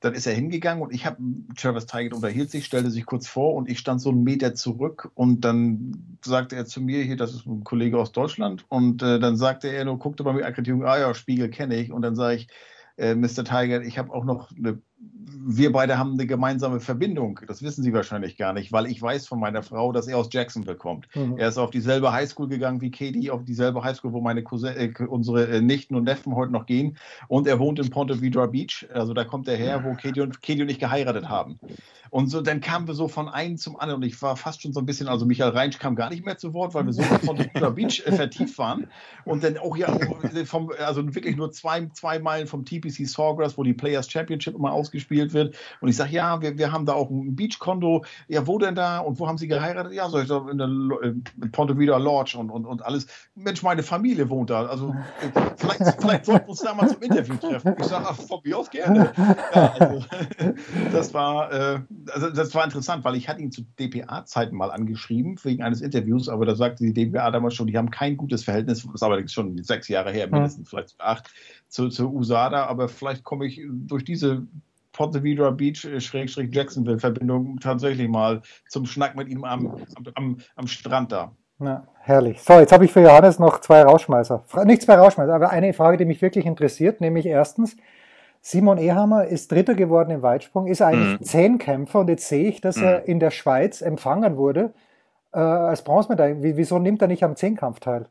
dann 0.00 0.14
ist 0.14 0.26
er 0.26 0.34
hingegangen 0.34 0.82
und 0.82 0.92
ich 0.92 1.06
habe, 1.06 1.18
Travis 1.56 1.86
Tiger 1.86 2.14
unterhielt 2.14 2.50
sich, 2.50 2.64
stellte 2.64 2.90
sich 2.90 3.04
kurz 3.04 3.26
vor 3.26 3.54
und 3.54 3.68
ich 3.68 3.78
stand 3.78 4.00
so 4.00 4.10
einen 4.10 4.22
Meter 4.22 4.54
zurück 4.54 5.10
und 5.14 5.40
dann 5.40 6.18
sagte 6.24 6.56
er 6.56 6.66
zu 6.66 6.80
mir, 6.80 7.02
hier, 7.02 7.16
das 7.16 7.34
ist 7.34 7.46
ein 7.46 7.64
Kollege 7.64 7.98
aus 7.98 8.12
Deutschland 8.12 8.64
und 8.68 9.02
äh, 9.02 9.18
dann 9.18 9.36
sagte 9.36 9.68
er 9.68 9.84
nur, 9.84 9.98
guckte 9.98 10.22
bei 10.22 10.32
mir 10.32 10.44
Akkreditierung, 10.44 10.84
ah 10.84 10.98
ja, 10.98 11.14
Spiegel 11.14 11.50
kenne 11.50 11.76
ich 11.76 11.92
und 11.92 12.02
dann 12.02 12.14
sage 12.14 12.36
ich, 12.36 12.48
äh, 12.96 13.14
Mr. 13.14 13.44
Tiger, 13.44 13.82
ich 13.82 13.98
habe 13.98 14.12
auch 14.12 14.24
noch 14.24 14.52
eine 14.56 14.80
wir 15.00 15.72
beide 15.72 15.98
haben 15.98 16.14
eine 16.14 16.26
gemeinsame 16.26 16.80
Verbindung. 16.80 17.40
Das 17.46 17.62
wissen 17.62 17.82
Sie 17.82 17.92
wahrscheinlich 17.92 18.36
gar 18.36 18.52
nicht, 18.52 18.72
weil 18.72 18.86
ich 18.86 19.00
weiß 19.00 19.26
von 19.26 19.38
meiner 19.38 19.62
Frau, 19.62 19.92
dass 19.92 20.08
er 20.08 20.18
aus 20.18 20.28
Jacksonville 20.32 20.76
kommt. 20.76 21.06
Mhm. 21.14 21.36
Er 21.38 21.48
ist 21.48 21.58
auf 21.58 21.70
dieselbe 21.70 22.12
Highschool 22.12 22.48
gegangen 22.48 22.80
wie 22.80 22.90
Katie, 22.90 23.30
auf 23.30 23.44
dieselbe 23.44 23.82
Highschool, 23.84 24.12
wo 24.12 24.20
meine 24.20 24.42
Cousin, 24.42 24.76
äh, 24.76 24.92
unsere 25.06 25.46
äh, 25.48 25.60
Nichten 25.60 25.94
und 25.94 26.04
Neffen 26.04 26.34
heute 26.34 26.52
noch 26.52 26.66
gehen. 26.66 26.98
Und 27.28 27.46
er 27.46 27.58
wohnt 27.58 27.78
in 27.78 27.90
Ponte 27.90 28.20
Vedra 28.20 28.46
Beach. 28.46 28.88
Also 28.92 29.14
da 29.14 29.24
kommt 29.24 29.46
er 29.48 29.56
her, 29.56 29.84
wo 29.84 29.94
Katie 29.94 30.20
und, 30.20 30.42
Katie 30.42 30.62
und 30.62 30.70
ich 30.70 30.80
geheiratet 30.80 31.28
haben. 31.28 31.60
Und 32.10 32.28
so, 32.28 32.40
dann 32.40 32.60
kamen 32.60 32.86
wir 32.86 32.94
so 32.94 33.08
von 33.08 33.28
einem 33.28 33.58
zum 33.58 33.78
anderen 33.78 34.02
und 34.02 34.08
ich 34.08 34.20
war 34.22 34.36
fast 34.36 34.62
schon 34.62 34.72
so 34.72 34.80
ein 34.80 34.86
bisschen, 34.86 35.08
also 35.08 35.26
Michael 35.26 35.50
Reinsch 35.50 35.78
kam 35.78 35.94
gar 35.94 36.10
nicht 36.10 36.24
mehr 36.24 36.38
zu 36.38 36.54
Wort, 36.54 36.74
weil 36.74 36.86
wir 36.86 36.92
so 36.92 37.02
von 37.02 37.36
der 37.36 37.70
Beach 37.70 38.02
äh, 38.06 38.12
vertieft 38.12 38.56
waren. 38.58 38.88
Und 39.24 39.44
dann 39.44 39.58
auch 39.58 39.76
ja, 39.76 39.94
vom, 40.44 40.72
also 40.78 41.14
wirklich 41.14 41.36
nur 41.36 41.52
zwei, 41.52 41.86
zwei 41.92 42.18
Meilen 42.18 42.46
vom 42.46 42.64
TPC 42.64 43.06
Sawgrass, 43.06 43.58
wo 43.58 43.62
die 43.62 43.74
Players 43.74 44.10
Championship 44.10 44.54
immer 44.54 44.72
ausgespielt 44.88 45.32
wird. 45.32 45.56
Und 45.80 45.88
ich 45.88 45.96
sage, 45.96 46.12
ja, 46.12 46.40
wir, 46.40 46.58
wir 46.58 46.72
haben 46.72 46.86
da 46.86 46.94
auch 46.94 47.10
ein 47.10 47.36
Beachkonto. 47.36 48.04
Ja, 48.26 48.46
wo 48.46 48.58
denn 48.58 48.74
da? 48.74 48.98
Und 48.98 49.18
wo 49.20 49.28
haben 49.28 49.38
Sie 49.38 49.48
geheiratet? 49.48 49.92
Ja, 49.92 50.08
so 50.08 50.18
ich 50.18 50.28
so 50.28 50.48
in 50.48 50.58
der 50.58 50.68
in 50.68 51.24
Ponte 51.52 51.78
Vida 51.78 51.96
Lodge 51.98 52.38
und, 52.38 52.50
und, 52.50 52.64
und 52.64 52.84
alles. 52.84 53.06
Mensch, 53.34 53.62
meine 53.62 53.82
Familie 53.82 54.28
wohnt 54.30 54.50
da. 54.50 54.66
Also 54.66 54.94
vielleicht, 55.56 56.00
vielleicht 56.00 56.24
sollten 56.24 56.46
wir 56.46 56.50
uns 56.50 56.60
da 56.60 56.74
mal 56.74 56.88
zum 56.88 57.02
Interview 57.02 57.36
treffen. 57.36 57.74
Ich 57.78 57.86
sage, 57.86 58.14
von 58.14 58.40
mir 58.44 58.58
aus 58.58 58.70
gerne. 58.70 59.12
Ja, 59.54 59.72
also, 59.78 60.04
das 60.92 61.14
war, 61.14 61.52
äh, 61.52 61.80
also 62.12 62.30
das 62.30 62.54
war 62.54 62.64
interessant, 62.64 63.04
weil 63.04 63.16
ich 63.16 63.28
hatte 63.28 63.42
ihn 63.42 63.52
zu 63.52 63.62
DPA-Zeiten 63.78 64.56
mal 64.56 64.70
angeschrieben 64.70 65.38
wegen 65.42 65.62
eines 65.62 65.80
Interviews, 65.80 66.28
aber 66.28 66.46
da 66.46 66.54
sagte 66.54 66.84
die 66.84 66.92
DPA 66.92 67.30
damals 67.30 67.54
schon, 67.54 67.66
die 67.66 67.76
haben 67.76 67.90
kein 67.90 68.16
gutes 68.16 68.44
Verhältnis, 68.44 68.82
das 68.84 68.94
ist 68.94 69.02
allerdings 69.02 69.32
schon 69.32 69.62
sechs 69.62 69.88
Jahre 69.88 70.10
her, 70.10 70.28
mindestens 70.28 70.68
vielleicht 70.68 71.00
acht, 71.00 71.30
zu, 71.68 71.88
zu 71.88 72.12
USADA, 72.12 72.66
aber 72.66 72.88
vielleicht 72.88 73.24
komme 73.24 73.46
ich 73.46 73.60
durch 73.68 74.04
diese 74.04 74.46
Pontevedra 74.98 75.50
Beach, 75.50 75.84
äh, 75.84 76.00
Schrägstrich 76.00 76.52
Jacksonville 76.52 76.98
Verbindung 76.98 77.60
tatsächlich 77.60 78.08
mal 78.08 78.42
zum 78.68 78.84
Schnack 78.84 79.14
mit 79.14 79.28
ihm 79.28 79.44
am, 79.44 79.76
am, 80.14 80.38
am 80.56 80.66
Strand 80.66 81.12
da. 81.12 81.30
Ja, 81.60 81.86
herrlich. 82.00 82.42
So, 82.42 82.54
jetzt 82.54 82.72
habe 82.72 82.84
ich 82.84 82.92
für 82.92 83.00
Johannes 83.00 83.38
noch 83.38 83.60
zwei 83.60 83.82
Rauschmeißer. 83.82 84.44
Nicht 84.64 84.82
zwei 84.82 84.96
Rauschmeißer, 84.96 85.32
aber 85.32 85.50
eine 85.50 85.72
Frage, 85.72 85.98
die 85.98 86.04
mich 86.04 86.20
wirklich 86.20 86.46
interessiert, 86.46 87.00
nämlich 87.00 87.26
erstens, 87.26 87.76
Simon 88.40 88.78
Ehammer 88.78 89.26
ist 89.26 89.52
Dritter 89.52 89.74
geworden 89.74 90.10
im 90.10 90.22
Weitsprung, 90.22 90.66
ist 90.66 90.82
eigentlich 90.82 91.20
mhm. 91.20 91.24
Zehnkämpfer 91.24 92.00
und 92.00 92.08
jetzt 92.08 92.28
sehe 92.28 92.48
ich, 92.48 92.60
dass 92.60 92.76
mhm. 92.76 92.84
er 92.84 93.08
in 93.08 93.20
der 93.20 93.30
Schweiz 93.30 93.82
empfangen 93.82 94.36
wurde 94.36 94.72
äh, 95.32 95.38
als 95.38 95.82
Bronzemedaille. 95.82 96.56
Wieso 96.56 96.80
nimmt 96.80 97.02
er 97.02 97.08
nicht 97.08 97.22
am 97.22 97.36
Zehnkampf 97.36 97.78
teil? 97.78 98.06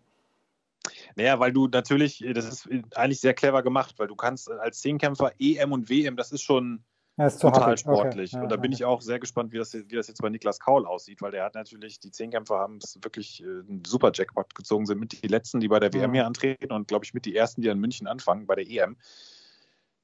Naja, 1.18 1.40
weil 1.40 1.52
du 1.52 1.68
natürlich, 1.68 2.24
das 2.34 2.46
ist 2.46 2.70
eigentlich 2.96 3.20
sehr 3.20 3.34
clever 3.34 3.64
gemacht, 3.64 3.96
weil 3.98 4.08
du 4.08 4.16
kannst 4.16 4.52
als 4.52 4.82
Zehnkämpfer 4.82 5.32
EM 5.40 5.72
und 5.72 5.90
WM, 5.90 6.16
das 6.16 6.32
ist 6.32 6.44
schon 6.44 6.84
ja, 7.18 7.26
ist 7.26 7.40
total 7.40 7.64
happig. 7.64 7.80
sportlich. 7.80 8.34
Okay. 8.34 8.38
Ja, 8.38 8.44
und 8.44 8.52
da 8.52 8.58
bin 8.58 8.72
ich 8.72 8.86
auch 8.86 9.02
sehr 9.02 9.18
gespannt, 9.18 9.52
wie 9.52 9.58
das, 9.58 9.74
wie 9.74 9.96
das 9.96 10.08
jetzt 10.08 10.22
bei 10.22 10.30
Niklas 10.30 10.60
Kaul 10.60 10.86
aussieht, 10.86 11.24
weil 11.24 11.32
der 11.32 11.44
hat 11.44 11.56
natürlich, 11.56 12.00
die 12.00 12.12
Zehnkämpfer 12.12 12.60
haben 12.60 12.78
es 12.78 13.00
wirklich 13.02 13.42
äh, 13.42 13.46
einen 13.46 13.82
super 13.84 14.12
Jackpot 14.14 14.54
gezogen, 14.54 14.86
sind 14.86 15.00
mit 15.00 15.24
die 15.24 15.28
letzten, 15.28 15.60
die 15.60 15.68
bei 15.68 15.80
der 15.80 15.92
WM 15.92 16.14
hier 16.14 16.28
antreten 16.28 16.72
und 16.72 16.88
glaube 16.88 17.06
ich 17.06 17.16
mit 17.16 17.26
die 17.26 17.36
ersten, 17.36 17.64
die 17.64 17.70
in 17.70 17.80
München 17.80 18.06
anfangen 18.06 18.46
bei 18.46 18.54
der 18.54 18.70
EM 18.70 18.98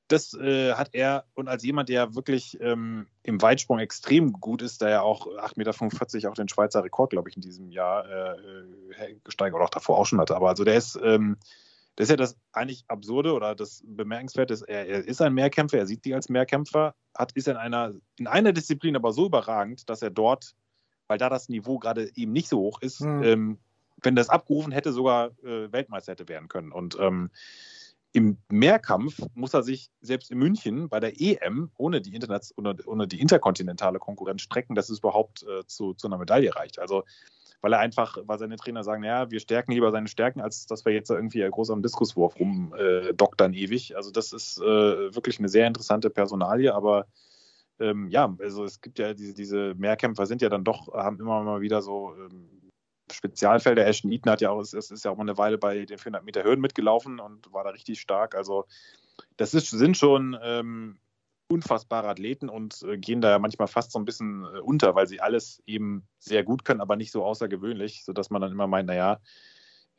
das 0.08 0.34
äh, 0.34 0.74
hat 0.74 0.90
er, 0.94 1.26
und 1.34 1.48
als 1.48 1.64
jemand, 1.64 1.90
der 1.90 2.16
wirklich 2.16 2.58
ähm, 2.62 3.08
im 3.24 3.42
Weitsprung 3.42 3.80
extrem 3.80 4.34
gut 4.34 4.62
ist, 4.62 4.82
der 4.82 4.90
ja 4.90 5.02
auch 5.02 5.28
8,45 5.28 6.16
Meter 6.16 6.32
auch 6.32 6.36
den 6.36 6.50
Schweizer 6.50 6.84
Rekord, 6.84 7.12
glaube 7.12 7.30
ich, 7.30 7.36
in 7.36 7.42
diesem 7.42 7.72
Jahr 7.72 8.06
äh, 8.08 9.12
äh, 9.12 9.16
gesteigert 9.24 9.56
oder 9.56 9.66
auch 9.66 9.70
davor 9.70 9.98
auch 9.98 10.06
schon 10.06 10.20
hatte. 10.20 10.36
Aber 10.36 10.50
also 10.50 10.64
der 10.64 10.76
ist, 10.76 11.00
ähm, 11.02 11.38
das 11.96 12.06
ist 12.06 12.10
ja 12.10 12.18
das 12.18 12.38
eigentlich 12.52 12.84
Absurde 12.88 13.34
oder 13.34 13.56
das 13.56 13.84
Bemerkenswerte, 13.86 14.54
ist, 14.54 14.64
er, 14.64 14.88
er, 14.88 15.08
ist 15.08 15.22
ein 15.22 15.34
Mehrkämpfer, 15.34 15.78
er 15.78 15.88
sieht 15.88 16.04
sich 16.04 16.14
als 16.14 16.28
Mehrkämpfer, 16.28 16.96
hat, 17.16 17.32
ist 17.34 17.48
in 17.48 17.56
einer, 17.56 17.94
in 18.18 18.28
einer 18.28 18.52
Disziplin 18.52 18.96
aber 18.96 19.14
so 19.14 19.28
überragend, 19.28 19.90
dass 19.90 20.02
er 20.02 20.10
dort, 20.10 20.54
weil 21.08 21.18
da 21.18 21.30
das 21.30 21.50
Niveau 21.50 21.80
gerade 21.80 22.12
eben 22.16 22.34
nicht 22.34 22.50
so 22.50 22.60
hoch 22.60 22.82
ist, 22.82 23.02
mhm. 23.02 23.24
ähm, 23.24 23.58
wenn 24.02 24.16
das 24.16 24.30
abgerufen 24.30 24.74
hätte, 24.74 24.92
sogar 24.92 25.32
äh, 25.44 25.72
Weltmeister 25.72 26.12
hätte 26.12 26.28
werden 26.28 26.50
können. 26.50 26.72
Und 26.72 26.98
ähm, 27.00 27.30
im 28.14 28.38
Mehrkampf 28.50 29.18
muss 29.34 29.54
er 29.54 29.64
sich 29.64 29.90
selbst 30.00 30.32
in 30.32 30.38
München 30.38 30.88
bei 30.88 31.00
der 31.00 31.20
EM 31.20 31.72
ohne 31.78 32.00
die, 32.00 32.14
Internet 32.14 32.54
ohne, 32.58 32.76
ohne 32.86 33.08
die 33.08 33.20
interkontinentale 33.20 34.00
Konkurrenz 34.00 34.44
strecken, 34.44 34.76
dass 34.76 34.90
es 34.90 35.00
überhaupt 35.00 35.44
äh, 35.44 35.66
zu, 35.66 35.94
zu 35.96 36.08
einer 36.08 36.20
Medaille 36.20 36.56
reicht. 36.56 36.80
Also 36.80 37.04
weil 37.62 37.74
er 37.74 37.80
einfach, 37.80 38.18
weil 38.26 38.38
seine 38.38 38.58
Trainer 38.58 38.84
sagen, 38.84 39.04
ja, 39.04 39.32
wir 39.32 39.40
stärken 39.40 39.72
lieber 39.72 39.90
seine 39.90 40.10
Stärken, 40.10 40.42
als 40.42 40.66
dass 40.66 40.84
wir 40.84 40.92
jetzt 40.92 41.10
irgendwie 41.10 41.48
groß 41.50 41.72
am 41.72 41.82
Diskuswurf 41.82 42.38
rumdoktern 42.38 43.54
äh, 43.54 43.58
ewig. 43.58 43.96
Also 43.96 44.12
das 44.12 44.34
ist 44.34 44.60
äh, 44.60 45.16
wirklich 45.16 45.40
eine 45.40 45.48
sehr 45.48 45.66
interessante 45.66 46.10
Personalie, 46.10 46.76
aber 46.76 47.08
ähm, 47.80 48.10
ja, 48.10 48.36
also 48.40 48.66
es 48.66 48.82
gibt 48.82 49.00
ja 49.00 49.14
diese, 49.14 49.34
diese 49.34 49.76
Mehrkämpfer 49.76 50.26
sind 50.26 50.42
ja 50.42 50.50
dann 50.50 50.66
doch, 50.66 50.94
haben 50.94 51.20
immer 51.22 51.42
mal 51.42 51.62
wieder 51.62 51.82
so 51.82 52.14
ähm, 52.16 52.50
Spezialfelder. 53.14 53.86
Ashton 53.86 54.12
Eaton 54.12 54.32
hat 54.32 54.42
ja 54.42 54.50
auch, 54.50 54.60
es 54.60 54.74
ist 54.74 55.06
ja 55.06 55.12
auch 55.12 55.18
mal 55.18 55.24
eine 55.24 55.38
Weile 55.38 55.58
bei 55.58 55.86
den 55.86 55.98
400 55.98 56.24
Meter 56.24 56.44
Hürden 56.44 56.62
mitgelaufen 56.62 57.20
und 57.20 57.52
war 57.54 57.64
da 57.64 57.72
richtig 57.72 58.00
stark. 58.00 58.36
Also 58.36 58.66
das 59.38 59.54
ist, 59.54 59.70
sind 59.70 59.98
schon 59.98 60.38
ähm, 60.42 60.98
unfassbare 61.48 62.08
Athleten 62.08 62.50
und 62.50 62.82
äh, 62.84 62.98
gehen 62.98 63.22
da 63.22 63.30
ja 63.30 63.40
manchmal 63.40 63.68
fast 63.68 63.92
so 63.92 64.00
ein 64.00 64.06
bisschen 64.06 64.44
äh, 64.44 64.60
unter, 64.60 64.96
weil 64.96 65.08
sie 65.08 65.22
alles 65.22 65.62
eben 65.66 66.08
sehr 66.20 66.44
gut 66.44 66.66
können, 66.66 66.82
aber 66.82 66.96
nicht 66.96 67.12
so 67.12 67.24
außergewöhnlich, 67.24 68.04
sodass 68.06 68.30
man 68.30 68.42
dann 68.42 68.52
immer 68.52 68.68
meint, 68.68 68.88
naja, 68.88 69.20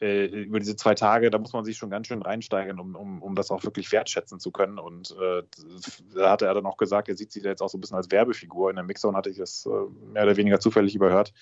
äh, 0.00 0.26
über 0.26 0.58
diese 0.58 0.76
zwei 0.76 0.94
Tage, 0.94 1.30
da 1.30 1.38
muss 1.38 1.52
man 1.52 1.64
sich 1.64 1.76
schon 1.76 1.90
ganz 1.90 2.08
schön 2.08 2.22
reinsteigen, 2.22 2.80
um, 2.80 2.96
um, 2.96 3.22
um 3.22 3.34
das 3.34 3.50
auch 3.50 3.62
wirklich 3.62 3.92
wertschätzen 3.92 4.40
zu 4.40 4.50
können. 4.50 4.78
Und 4.78 5.14
äh, 5.20 5.42
da 6.14 6.30
hatte 6.30 6.46
er 6.46 6.54
dann 6.54 6.66
auch 6.66 6.76
gesagt, 6.76 7.08
er 7.08 7.16
sieht 7.16 7.30
sich 7.30 7.42
da 7.42 7.50
jetzt 7.50 7.62
auch 7.62 7.68
so 7.68 7.78
ein 7.78 7.80
bisschen 7.80 7.96
als 7.96 8.10
Werbefigur. 8.10 8.70
In 8.70 8.76
der 8.76 8.84
Mixzone 8.84 9.16
hatte 9.16 9.30
ich 9.30 9.36
das 9.36 9.66
äh, 9.66 10.10
mehr 10.12 10.24
oder 10.24 10.36
weniger 10.36 10.58
zufällig 10.58 10.94
überhört 10.96 11.32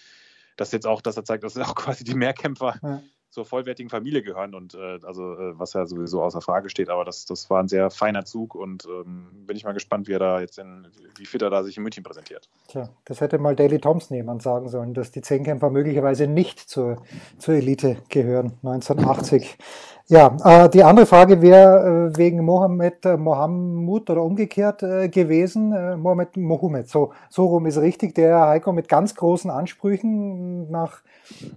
das 0.56 0.72
jetzt 0.72 0.86
auch, 0.86 1.00
dass 1.00 1.16
er 1.16 1.24
zeigt, 1.24 1.44
dass 1.44 1.56
auch 1.58 1.74
quasi 1.74 2.04
die 2.04 2.14
Mehrkämpfer 2.14 2.76
ja. 2.82 3.02
zur 3.30 3.44
vollwertigen 3.44 3.90
Familie 3.90 4.22
gehören 4.22 4.54
und 4.54 4.74
äh, 4.74 4.98
also 5.02 5.34
äh, 5.34 5.58
was 5.58 5.72
ja 5.72 5.86
sowieso 5.86 6.22
außer 6.22 6.40
Frage 6.40 6.70
steht, 6.70 6.90
aber 6.90 7.04
das, 7.04 7.24
das 7.24 7.50
war 7.50 7.62
ein 7.62 7.68
sehr 7.68 7.90
feiner 7.90 8.24
Zug 8.24 8.54
und 8.54 8.86
ähm, 8.86 9.28
bin 9.46 9.56
ich 9.56 9.64
mal 9.64 9.72
gespannt, 9.72 10.08
wie 10.08 10.12
er 10.12 10.18
da 10.18 10.40
jetzt 10.40 10.58
in, 10.58 10.88
wie 11.16 11.26
fit 11.26 11.42
er 11.42 11.50
da 11.50 11.62
sich 11.62 11.76
in 11.76 11.82
München 11.82 12.02
präsentiert. 12.02 12.48
Tja, 12.68 12.88
das 13.04 13.20
hätte 13.20 13.38
mal 13.38 13.56
Daily 13.56 13.78
Thompson 13.78 14.16
jemand 14.16 14.42
sagen 14.42 14.68
sollen, 14.68 14.94
dass 14.94 15.10
die 15.10 15.22
Zehnkämpfer 15.22 15.70
möglicherweise 15.70 16.26
nicht 16.26 16.58
zur, 16.58 17.02
zur 17.38 17.54
Elite 17.54 17.96
gehören, 18.08 18.52
1980. 18.62 19.56
Ja, 20.08 20.36
äh, 20.44 20.68
die 20.68 20.82
andere 20.82 21.06
Frage 21.06 21.40
wäre 21.42 22.10
äh, 22.12 22.18
wegen 22.18 22.44
Mohammed 22.44 23.06
äh, 23.06 23.16
Mohammed 23.16 24.10
oder 24.10 24.22
umgekehrt 24.22 24.82
äh, 24.82 25.08
gewesen. 25.08 25.70
Mohammed 26.00 26.36
Mohammed, 26.36 26.88
so, 26.88 27.12
so 27.30 27.46
rum 27.46 27.66
ist 27.66 27.78
richtig. 27.78 28.14
Der 28.14 28.40
Heiko 28.40 28.72
mit 28.72 28.88
ganz 28.88 29.14
großen 29.14 29.50
Ansprüchen 29.50 30.70
nach, 30.70 31.02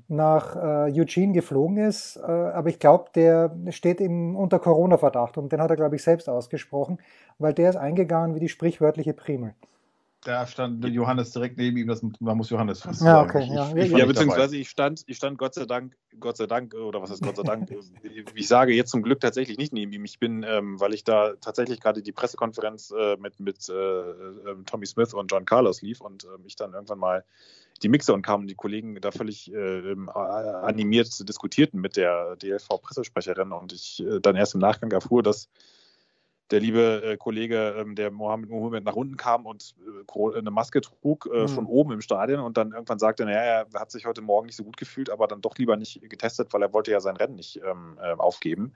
nach 0.07 0.55
Eugene 0.55 1.33
geflogen 1.33 1.77
ist. 1.77 2.17
Aber 2.17 2.69
ich 2.69 2.79
glaube, 2.79 3.05
der 3.15 3.51
steht 3.69 3.99
im, 3.99 4.35
unter 4.35 4.59
Corona-Verdacht 4.59 5.37
und 5.37 5.51
den 5.51 5.61
hat 5.61 5.69
er, 5.69 5.75
glaube 5.75 5.95
ich, 5.95 6.03
selbst 6.03 6.29
ausgesprochen, 6.29 6.99
weil 7.39 7.53
der 7.53 7.71
ist 7.71 7.75
eingegangen 7.75 8.35
wie 8.35 8.39
die 8.39 8.49
sprichwörtliche 8.49 9.13
Primel. 9.13 9.53
Da 10.25 10.47
stand 10.47 10.83
Johannes 10.85 11.31
direkt 11.31 11.57
neben 11.57 11.77
ihm, 11.77 11.87
das, 11.87 12.01
man 12.19 12.35
muss 12.37 12.49
Johannes 12.49 12.81
fast 12.81 13.03
Ja, 13.03 13.21
okay, 13.21 13.43
Ich- 13.43 13.49
ja. 13.49 13.75
ich- 13.75 13.91
ich 13.91 13.91
Ja, 13.91 14.07
beziehungsweise 14.07 14.57
ich 14.57 14.69
stand, 14.69 15.03
ich 15.05 15.17
stand 15.17 15.37
Gott 15.37 15.53
sei 15.53 15.65
Dank, 15.65 15.95
Gott 16.19 16.35
sei 16.35 16.47
Dank, 16.47 16.73
oder 16.73 16.99
was 16.99 17.11
heißt 17.11 17.21
Gott 17.21 17.35
sei 17.35 17.43
Dank, 17.43 17.69
ich 18.35 18.47
sage 18.47 18.73
jetzt 18.73 18.89
zum 18.89 19.03
Glück 19.03 19.19
tatsächlich 19.19 19.59
nicht 19.59 19.71
neben 19.71 19.93
ihm. 19.93 20.03
Ich 20.03 20.17
bin, 20.17 20.41
ähm, 20.41 20.79
weil 20.79 20.95
ich 20.95 21.03
da 21.03 21.35
tatsächlich 21.41 21.79
gerade 21.79 22.01
die 22.01 22.11
Pressekonferenz 22.11 22.91
äh, 22.97 23.17
mit, 23.17 23.39
mit 23.39 23.69
äh, 23.69 23.73
äh, 23.73 24.55
Tommy 24.65 24.87
Smith 24.87 25.13
und 25.13 25.31
John 25.31 25.45
Carlos 25.45 25.83
lief 25.83 26.01
und 26.01 26.23
ähm, 26.23 26.43
ich 26.45 26.55
dann 26.55 26.73
irgendwann 26.73 26.99
mal 26.99 27.23
die 27.83 27.89
Mixer 27.89 28.15
und 28.15 28.23
kamen 28.23 28.45
und 28.45 28.47
die 28.47 28.55
Kollegen 28.55 28.99
da 29.01 29.11
völlig 29.11 29.53
äh, 29.53 29.91
ähm, 29.91 30.09
animiert 30.09 31.29
diskutierten 31.29 31.79
mit 31.81 31.97
der 31.97 32.35
DLV-Pressesprecherin 32.37 33.51
und 33.51 33.73
ich 33.73 34.03
äh, 34.03 34.19
dann 34.21 34.35
erst 34.35 34.55
im 34.55 34.61
Nachgang 34.61 34.91
erfuhr, 34.91 35.21
dass 35.21 35.49
der 36.51 36.59
liebe 36.59 37.01
äh, 37.03 37.17
Kollege, 37.17 37.75
ähm, 37.77 37.95
der 37.95 38.11
Mohammed 38.11 38.49
Mohammed 38.49 38.83
nach 38.85 38.95
unten 38.95 39.17
kam 39.17 39.45
und 39.47 39.75
äh, 39.79 40.03
Coro- 40.05 40.33
eine 40.37 40.51
Maske 40.51 40.79
trug, 40.81 41.27
äh, 41.33 41.43
Mhm. 41.43 41.47
schon 41.47 41.65
oben 41.65 41.91
im 41.93 42.01
Stadion 42.01 42.39
und 42.41 42.55
dann 42.57 42.71
irgendwann 42.71 42.99
sagte, 42.99 43.25
naja, 43.25 43.65
er 43.65 43.79
hat 43.79 43.91
sich 43.91 44.05
heute 44.05 44.21
Morgen 44.21 44.45
nicht 44.45 44.55
so 44.55 44.63
gut 44.63 44.77
gefühlt, 44.77 45.09
aber 45.09 45.27
dann 45.27 45.41
doch 45.41 45.57
lieber 45.57 45.75
nicht 45.75 46.01
getestet, 46.07 46.53
weil 46.53 46.61
er 46.61 46.71
wollte 46.73 46.91
ja 46.91 46.99
sein 46.99 47.17
Rennen 47.17 47.35
nicht 47.35 47.59
ähm, 47.65 47.97
äh, 47.99 48.13
aufgeben. 48.13 48.73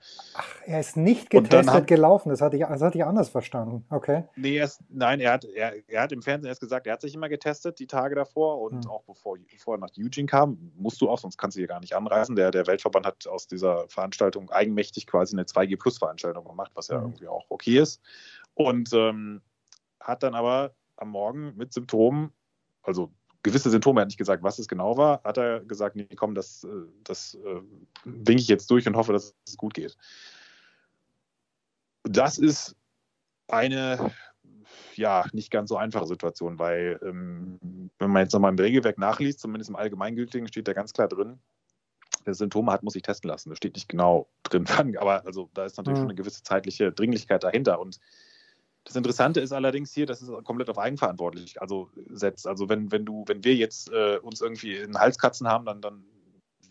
Er 0.66 0.80
ist 0.80 0.98
nicht 0.98 1.30
getestet 1.30 1.74
haben- 1.74 1.86
gelaufen, 1.86 2.30
das 2.30 2.42
hatte, 2.42 2.58
ich, 2.58 2.64
das 2.66 2.82
hatte 2.82 2.98
ich 2.98 3.06
anders 3.06 3.30
verstanden. 3.30 3.86
Okay. 3.92 4.24
Nee, 4.36 4.58
er 4.58 4.66
ist, 4.66 4.82
nein, 4.90 5.20
er 5.20 5.34
hat, 5.34 5.46
er, 5.46 5.74
er 5.88 6.02
hat 6.02 6.12
im 6.12 6.24
Fernsehen 6.24 6.50
erst 6.50 6.62
gesagt, 6.62 6.88
er 6.88 6.94
hat 6.94 7.02
sich 7.02 7.14
immer 7.14 7.30
getestet 7.30 7.78
die 7.78 7.88
Tage 7.88 8.16
davor 8.16 8.62
und 8.62 8.86
Mhm. 8.86 8.90
auch 8.90 9.04
bevor, 9.04 9.38
bevor 9.52 9.76
er 9.76 9.80
nach 9.80 9.92
Eugene 9.96 10.26
kam, 10.26 10.72
musst 10.76 11.00
du 11.02 11.10
auch, 11.10 11.20
sonst 11.20 11.38
kannst 11.38 11.56
du 11.56 11.60
hier 11.60 11.68
gar 11.68 11.80
nicht 11.82 11.96
anreisen. 11.96 12.36
Der, 12.36 12.50
der 12.50 12.66
Weltverband 12.66 13.06
hat 13.06 13.28
aus 13.28 13.46
dieser 13.46 13.88
Veranstaltung 13.90 14.50
eigenmächtig 14.50 15.06
quasi 15.06 15.36
eine 15.36 15.44
2G-Plus-Veranstaltung 15.44 16.46
gemacht, 16.46 16.72
was 16.74 16.88
ja 16.88 16.98
Mhm. 16.98 17.04
irgendwie 17.04 17.28
auch 17.28 17.46
okay 17.50 17.59
ist. 17.68 18.02
Und 18.54 18.92
ähm, 18.94 19.42
hat 20.00 20.24
dann 20.24 20.36
aber 20.36 20.74
am 20.98 21.10
Morgen 21.10 21.56
mit 21.56 21.74
Symptomen, 21.74 22.32
also 22.84 23.12
gewisse 23.44 23.70
Symptome, 23.70 24.00
er 24.00 24.02
hat 24.02 24.10
nicht 24.10 24.18
gesagt, 24.18 24.44
was 24.44 24.60
es 24.60 24.68
genau 24.68 24.98
war, 24.98 25.22
hat 25.24 25.38
er 25.38 25.62
gesagt, 25.62 25.96
nee, 25.96 26.08
komm, 26.16 26.36
das, 26.36 26.64
äh, 26.64 26.68
das 27.04 27.36
äh, 27.36 27.62
winke 28.04 28.42
ich 28.42 28.48
jetzt 28.48 28.70
durch 28.70 28.88
und 28.88 28.96
hoffe, 28.96 29.14
dass 29.14 29.36
es 29.48 29.58
gut 29.58 29.74
geht. 29.74 29.98
Das 32.04 32.38
ist 32.38 32.76
eine 33.48 34.12
ja, 34.96 35.26
nicht 35.32 35.50
ganz 35.50 35.70
so 35.70 35.78
einfache 35.78 36.06
Situation, 36.06 36.60
weil 36.60 37.00
ähm, 37.02 37.58
wenn 37.98 38.12
man 38.12 38.24
jetzt 38.24 38.34
nochmal 38.34 38.52
im 38.52 38.60
Regelwerk 38.60 38.98
nachliest, 38.98 39.40
zumindest 39.40 39.70
im 39.70 39.76
Allgemeingültigen, 39.76 40.48
steht 40.48 40.68
da 40.68 40.74
ganz 40.74 40.94
klar 40.94 41.08
drin, 41.08 41.40
wer 42.26 42.34
Symptome 42.34 42.72
hat, 42.72 42.84
muss 42.84 42.94
sich 42.94 43.02
testen 43.02 43.30
lassen. 43.30 43.50
Das 43.50 43.58
steht 43.58 43.76
nicht 43.76 43.90
genau 43.90 44.28
drin, 44.44 44.66
aber 45.00 45.26
also 45.26 45.50
da 45.54 45.66
ist 45.66 45.78
natürlich 45.78 45.98
Mhm. 45.98 46.02
schon 46.04 46.10
eine 46.10 46.16
gewisse 46.16 46.44
zeitliche 46.44 46.92
Dringlichkeit 46.92 47.44
dahinter. 47.44 47.80
Und 47.80 48.00
das 48.86 48.96
Interessante 48.96 49.40
ist 49.40 49.52
allerdings 49.52 49.94
hier, 49.94 50.06
dass 50.06 50.22
es 50.22 50.30
komplett 50.44 50.70
auf 50.70 50.78
Eigenverantwortlich 50.78 51.62
also 51.62 51.90
setzt. 52.10 52.48
Also 52.48 52.70
wenn, 52.70 52.92
wenn 52.92 53.06
du, 53.06 53.24
wenn 53.28 53.44
wir 53.44 53.56
jetzt 53.56 53.92
äh, 53.92 54.18
uns 54.22 54.42
irgendwie 54.42 54.78
in 54.78 54.94
den 54.94 54.98
Halskratzen 54.98 55.48
haben, 55.48 55.66
dann, 55.66 55.82
dann 55.82 56.04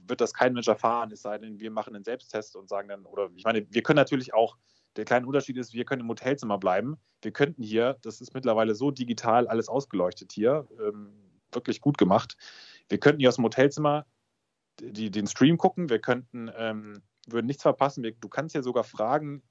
wird 0.06 0.20
das 0.20 0.32
kein 0.32 0.54
Mensch 0.54 0.68
erfahren, 0.68 1.12
es 1.12 1.22
sei 1.22 1.38
denn, 1.38 1.60
wir 1.60 1.70
machen 1.70 1.94
einen 1.94 2.04
Selbsttest 2.04 2.56
und 2.56 2.68
sagen 2.68 2.88
dann, 2.88 3.04
oder 3.04 3.28
ich 3.36 3.44
meine, 3.44 3.66
wir 3.70 3.82
können 3.82 3.98
natürlich 3.98 4.34
auch, 4.34 4.56
der 4.96 5.04
kleine 5.04 5.26
Unterschied 5.26 5.56
ist, 5.58 5.74
wir 5.74 5.84
können 5.84 6.00
im 6.00 6.08
Hotelzimmer 6.08 6.58
bleiben. 6.58 6.96
Wir 7.22 7.30
könnten 7.30 7.62
hier, 7.62 7.98
das 8.02 8.20
ist 8.20 8.34
mittlerweile 8.34 8.74
so 8.74 8.90
digital 8.90 9.46
alles 9.46 9.68
ausgeleuchtet 9.68 10.32
hier, 10.32 10.66
ähm, 10.80 11.12
wirklich 11.52 11.80
gut 11.80 11.98
gemacht. 11.98 12.36
Wir 12.88 12.98
könnten 12.98 13.20
hier 13.20 13.28
aus 13.28 13.36
dem 13.36 13.44
Hotelzimmer 13.44 14.06
die, 14.80 15.10
den 15.10 15.26
Stream 15.26 15.58
gucken, 15.58 15.88
wir 15.88 15.98
könnten, 15.98 16.50
ähm, 16.56 17.02
würden 17.26 17.46
nichts 17.46 17.62
verpassen. 17.62 18.02
Wir, 18.02 18.12
du 18.12 18.28
kannst 18.28 18.54
ja 18.54 18.62
sogar 18.62 18.84
Fragen 18.84 19.42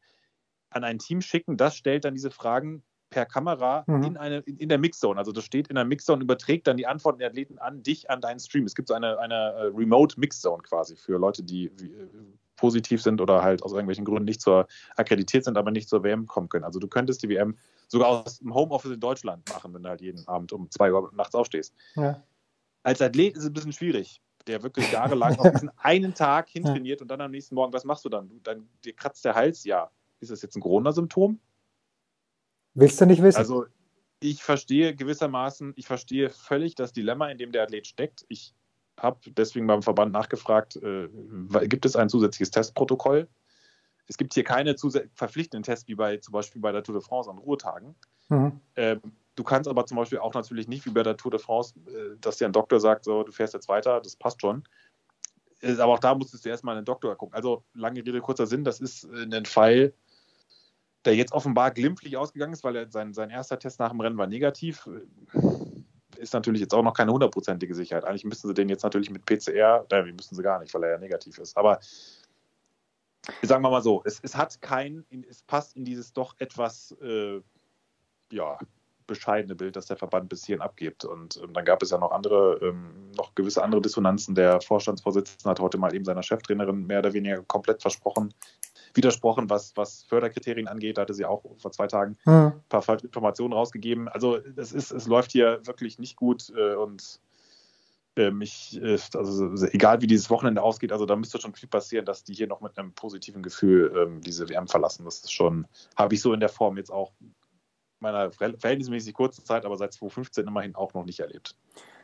an 0.69 0.83
ein 0.83 0.99
Team 0.99 1.21
schicken, 1.21 1.57
das 1.57 1.75
stellt 1.75 2.05
dann 2.05 2.13
diese 2.13 2.31
Fragen 2.31 2.83
per 3.09 3.25
Kamera 3.25 3.85
Mhm. 3.87 4.03
in, 4.03 4.17
eine, 4.17 4.39
in, 4.39 4.57
in 4.57 4.69
der 4.69 4.77
Mixzone. 4.77 5.17
Also 5.17 5.31
das 5.31 5.45
steht 5.45 5.69
in 5.69 5.75
der 5.75 5.85
Mixzone 5.85 6.17
und 6.17 6.23
überträgt 6.23 6.67
dann 6.67 6.77
die 6.77 6.87
Antworten 6.87 7.19
der 7.19 7.29
Athleten 7.29 7.57
an 7.57 7.81
dich, 7.81 8.09
an 8.09 8.19
deinen 8.21 8.39
Stream. 8.39 8.65
Es 8.65 8.75
gibt 8.75 8.89
so 8.89 8.93
eine, 8.93 9.17
eine 9.19 9.35
äh, 9.35 9.61
Remote 9.73 10.19
Mixzone 10.19 10.61
quasi 10.63 10.95
für 10.95 11.17
Leute, 11.17 11.43
die 11.43 11.71
wie, 11.77 11.85
äh, 11.85 12.07
positiv 12.57 13.01
sind 13.01 13.21
oder 13.21 13.43
halt 13.43 13.63
aus 13.63 13.71
irgendwelchen 13.71 14.03
Gründen 14.03 14.25
nicht 14.25 14.41
zur 14.41 14.67
akkreditiert 14.97 15.45
sind, 15.45 15.57
aber 15.57 15.71
nicht 15.71 15.87
zur 15.87 16.03
WM 16.03 16.25
kommen 16.25 16.49
können. 16.49 16.65
Also 16.65 16.79
du 16.79 16.87
könntest 16.87 17.23
die 17.23 17.29
WM 17.29 17.57
sogar 17.87 18.09
aus 18.09 18.39
dem 18.39 18.53
Homeoffice 18.53 18.91
in 18.91 18.99
Deutschland 18.99 19.47
machen, 19.49 19.73
wenn 19.73 19.83
du 19.83 19.89
halt 19.89 20.01
jeden 20.01 20.27
Abend 20.27 20.51
um 20.51 20.69
zwei 20.71 20.91
Uhr 20.91 21.09
nachts 21.15 21.35
aufstehst. 21.35 21.73
Ja. 21.95 22.21
Als 22.83 23.01
Athlet 23.01 23.35
ist 23.37 23.43
es 23.43 23.49
ein 23.49 23.53
bisschen 23.53 23.73
schwierig, 23.73 24.21
der 24.47 24.63
wirklich 24.63 24.91
jahrelang 24.91 25.35
auf 25.39 25.51
diesen 25.51 25.71
einen 25.77 26.13
Tag 26.13 26.49
hintrainiert 26.49 27.01
und 27.01 27.09
dann 27.09 27.21
am 27.21 27.31
nächsten 27.31 27.55
Morgen, 27.55 27.73
was 27.73 27.83
machst 27.83 28.05
du 28.05 28.09
dann? 28.09 28.29
Du, 28.29 28.39
dann 28.39 28.67
dir 28.83 28.93
kratzt 28.93 29.25
der 29.25 29.35
Hals, 29.35 29.63
ja. 29.63 29.89
Ist 30.19 30.31
das 30.31 30.41
jetzt 30.41 30.55
ein 30.55 30.61
Corona-Symptom? 30.61 31.39
Willst 32.73 32.99
du 32.99 33.05
nicht 33.05 33.21
wissen? 33.21 33.37
Also 33.37 33.65
ich 34.19 34.43
verstehe 34.43 34.95
gewissermaßen, 34.95 35.73
ich 35.75 35.85
verstehe 35.85 36.29
völlig 36.29 36.75
das 36.75 36.91
Dilemma, 36.91 37.29
in 37.29 37.37
dem 37.37 37.51
der 37.51 37.63
Athlet 37.63 37.85
steckt. 37.85 38.25
Ich 38.29 38.53
habe 38.99 39.19
deswegen 39.27 39.67
beim 39.67 39.83
Verband 39.83 40.11
nachgefragt, 40.11 40.75
äh, 40.77 41.07
gibt 41.67 41.85
es 41.85 41.95
ein 41.95 42.09
zusätzliches 42.09 42.51
Testprotokoll? 42.51 43.27
Es 44.07 44.17
gibt 44.17 44.33
hier 44.33 44.43
keine 44.43 44.75
verpflichtenden 45.13 45.63
Tests 45.63 45.87
wie 45.87 45.95
bei 45.95 46.17
zum 46.17 46.31
Beispiel 46.31 46.61
bei 46.61 46.71
der 46.71 46.81
Tour 46.81 46.95
de 46.95 47.03
France 47.03 47.29
an 47.29 47.37
Ruhetagen. 47.37 47.95
mhm. 48.29 48.59
Ähm, 48.75 49.01
du 49.37 49.43
kannst 49.43 49.69
aber 49.69 49.85
zum 49.85 49.95
Beispiel 49.95 50.17
auch 50.19 50.33
natürlich 50.33 50.67
nicht 50.67 50.85
wie 50.85 50.89
bei 50.89 51.03
der 51.03 51.15
Tour 51.15 51.31
de 51.31 51.39
France, 51.39 51.75
äh, 51.87 52.17
dass 52.19 52.37
dir 52.37 52.45
ein 52.45 52.51
Doktor 52.51 52.81
sagt, 52.81 53.05
so, 53.05 53.23
du 53.23 53.31
fährst 53.31 53.53
jetzt 53.53 53.69
weiter, 53.69 54.01
das 54.01 54.17
passt 54.17 54.41
schon. 54.41 54.63
Aber 55.63 55.93
auch 55.93 55.99
da 55.99 56.13
musstest 56.13 56.45
du 56.45 56.49
erstmal 56.49 56.75
einen 56.75 56.85
Doktor 56.85 57.15
gucken. 57.15 57.33
Also 57.33 57.63
lange 57.73 57.99
Rede, 58.01 58.19
kurzer 58.19 58.45
Sinn, 58.45 58.63
das 58.63 58.79
ist 58.81 59.05
äh, 59.05 59.23
ein 59.23 59.45
Fall, 59.45 59.93
der 61.05 61.15
jetzt 61.15 61.31
offenbar 61.31 61.71
glimpflich 61.71 62.17
ausgegangen 62.17 62.53
ist, 62.53 62.63
weil 62.63 62.75
er, 62.75 62.91
sein, 62.91 63.13
sein 63.13 63.29
erster 63.29 63.57
Test 63.57 63.79
nach 63.79 63.91
dem 63.91 64.01
Rennen 64.01 64.17
war 64.17 64.27
negativ. 64.27 64.87
Äh, 64.87 66.21
Ist 66.21 66.33
natürlich 66.33 66.61
jetzt 66.61 66.73
auch 66.73 66.83
noch 66.83 66.93
keine 66.93 67.11
hundertprozentige 67.11 67.75
Sicherheit. 67.75 68.05
Eigentlich 68.05 68.25
müssten 68.25 68.47
sie 68.47 68.55
den 68.55 68.69
jetzt 68.69 68.83
natürlich 68.83 69.11
mit 69.11 69.25
PCR, 69.25 69.85
nein, 69.91 70.15
müssen 70.15 70.35
sie 70.35 70.43
gar 70.43 70.59
nicht, 70.59 70.73
weil 70.73 70.83
er 70.83 70.91
ja 70.91 70.97
negativ 70.97 71.37
ist. 71.37 71.55
Aber 71.55 71.79
sagen 73.43 73.63
wir 73.63 73.69
mal 73.69 73.83
so, 73.83 74.01
es, 74.03 74.19
es 74.23 74.35
hat 74.35 74.59
kein, 74.61 75.05
es 75.29 75.43
passt 75.43 75.75
in 75.75 75.85
dieses 75.85 76.13
doch 76.13 76.33
etwas, 76.39 76.91
äh, 77.01 77.39
ja, 78.31 78.57
bescheidene 79.07 79.55
Bild, 79.55 79.75
das 79.75 79.87
der 79.87 79.97
Verband 79.97 80.29
bis 80.29 80.45
hierhin 80.45 80.61
abgibt. 80.61 81.05
Und 81.05 81.39
ähm, 81.43 81.53
dann 81.53 81.65
gab 81.65 81.81
es 81.81 81.89
ja 81.89 81.97
noch 81.97 82.11
andere, 82.11 82.59
ähm, 82.61 83.11
noch 83.15 83.33
gewisse 83.33 83.63
andere 83.63 83.81
Dissonanzen. 83.81 84.35
Der 84.35 84.61
Vorstandsvorsitzende 84.61 85.49
hat 85.49 85.59
heute 85.59 85.77
mal 85.77 85.95
eben 85.95 86.05
seiner 86.05 86.23
Cheftrainerin 86.23 86.85
mehr 86.85 86.99
oder 86.99 87.13
weniger 87.13 87.41
komplett 87.43 87.81
versprochen, 87.81 88.33
widersprochen, 88.93 89.49
was, 89.49 89.75
was 89.75 90.03
Förderkriterien 90.03 90.67
angeht. 90.67 90.97
Da 90.97 91.03
hatte 91.03 91.13
sie 91.13 91.25
auch 91.25 91.43
vor 91.57 91.71
zwei 91.71 91.87
Tagen 91.87 92.17
Mhm. 92.25 92.31
ein 92.33 92.63
paar 92.69 92.81
falsche 92.81 93.05
Informationen 93.05 93.53
rausgegeben. 93.53 94.07
Also 94.07 94.37
es 94.55 94.73
ist, 94.73 94.91
es 94.91 95.07
läuft 95.07 95.31
hier 95.31 95.61
wirklich 95.63 95.99
nicht 95.99 96.15
gut 96.15 96.51
äh, 96.55 96.75
und 96.75 97.19
mich, 98.31 98.81
äh, 98.81 98.97
also 99.13 99.65
egal 99.67 100.01
wie 100.01 100.07
dieses 100.07 100.31
Wochenende 100.31 100.63
ausgeht, 100.63 100.91
also 100.91 101.05
da 101.05 101.15
müsste 101.15 101.39
schon 101.39 101.53
viel 101.53 101.69
passieren, 101.69 102.05
dass 102.05 102.23
die 102.23 102.33
hier 102.33 102.47
noch 102.47 102.61
mit 102.61 102.77
einem 102.77 102.91
positiven 102.93 103.43
Gefühl 103.43 103.93
ähm, 103.95 104.21
diese 104.21 104.49
WM 104.49 104.67
verlassen. 104.67 105.05
Das 105.05 105.19
ist 105.19 105.31
schon, 105.31 105.67
habe 105.95 106.15
ich 106.15 106.21
so 106.21 106.33
in 106.33 106.39
der 106.39 106.49
Form 106.49 106.77
jetzt 106.77 106.91
auch 106.91 107.11
meiner 107.99 108.31
verhält- 108.31 108.59
verhältnismäßig 108.59 109.13
kurzen 109.13 109.45
Zeit, 109.45 109.65
aber 109.65 109.77
seit 109.77 109.93
2015 109.93 110.47
immerhin 110.47 110.75
auch 110.75 110.93
noch 110.93 111.05
nicht 111.05 111.19
erlebt. 111.19 111.55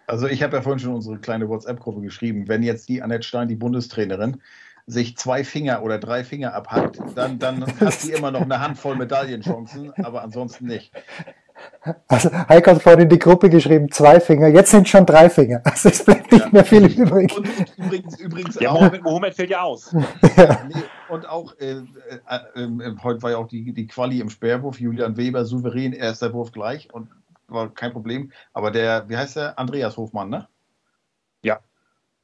Also 0.07 0.27
ich 0.27 0.43
habe 0.43 0.57
ja 0.57 0.61
vorhin 0.61 0.79
schon 0.79 0.93
unsere 0.93 1.17
kleine 1.19 1.47
WhatsApp-Gruppe 1.47 2.01
geschrieben. 2.01 2.47
Wenn 2.47 2.63
jetzt 2.63 2.89
die 2.89 3.01
Annette 3.01 3.23
Stein, 3.23 3.47
die 3.47 3.55
Bundestrainerin, 3.55 4.41
sich 4.85 5.15
zwei 5.15 5.43
Finger 5.45 5.81
oder 5.81 5.97
drei 5.97 6.25
Finger 6.25 6.53
abhackt, 6.53 6.99
dann, 7.15 7.39
dann 7.39 7.65
hat 7.79 7.93
sie 7.93 8.11
immer 8.17 8.31
noch 8.31 8.41
eine 8.41 8.59
Handvoll 8.59 8.97
Medaillenchancen, 8.97 9.93
aber 10.03 10.23
ansonsten 10.23 10.65
nicht. 10.65 10.91
Also 12.07 12.29
Heiko 12.49 12.71
hat 12.71 12.81
vorhin 12.81 13.01
in 13.01 13.09
die 13.09 13.19
Gruppe 13.19 13.49
geschrieben, 13.49 13.91
zwei 13.91 14.19
Finger, 14.19 14.47
jetzt 14.47 14.71
sind 14.71 14.87
schon 14.87 15.05
drei 15.05 15.29
Finger. 15.29 15.61
Also 15.63 15.89
es 15.89 16.03
bleibt 16.03 16.31
nicht 16.31 16.45
Ja. 16.45 16.49
mehr 16.51 16.65
viel 16.65 16.85
übrig. 16.85 17.35
Und 17.35 17.47
übrigens, 17.77 18.19
übrigens 18.19 18.59
Ja, 18.59 18.71
auch, 18.71 18.79
Mohamed, 18.81 19.03
Mohamed 19.03 19.35
fällt 19.35 19.49
ja 19.49 19.61
aus. 19.61 19.93
Ja. 20.35 20.61
nee, 20.67 20.81
und 21.09 21.27
auch 21.27 21.55
äh, 21.59 21.81
äh, 22.27 22.63
äh, 22.63 22.95
heute 23.03 23.21
war 23.21 23.31
ja 23.31 23.37
auch 23.37 23.47
die, 23.47 23.73
die 23.73 23.87
Quali 23.87 24.19
im 24.19 24.29
Speerwurf, 24.29 24.79
Julian 24.79 25.15
Weber 25.17 25.45
souverän, 25.45 25.93
erster 25.93 26.33
Wurf 26.33 26.51
gleich 26.51 26.91
und 26.93 27.09
war 27.47 27.69
kein 27.73 27.91
Problem. 27.91 28.31
Aber 28.53 28.71
der, 28.71 29.07
wie 29.09 29.17
heißt 29.17 29.35
der? 29.35 29.59
Andreas 29.59 29.97
Hofmann, 29.97 30.29
ne? 30.29 30.47
Ja. 31.43 31.59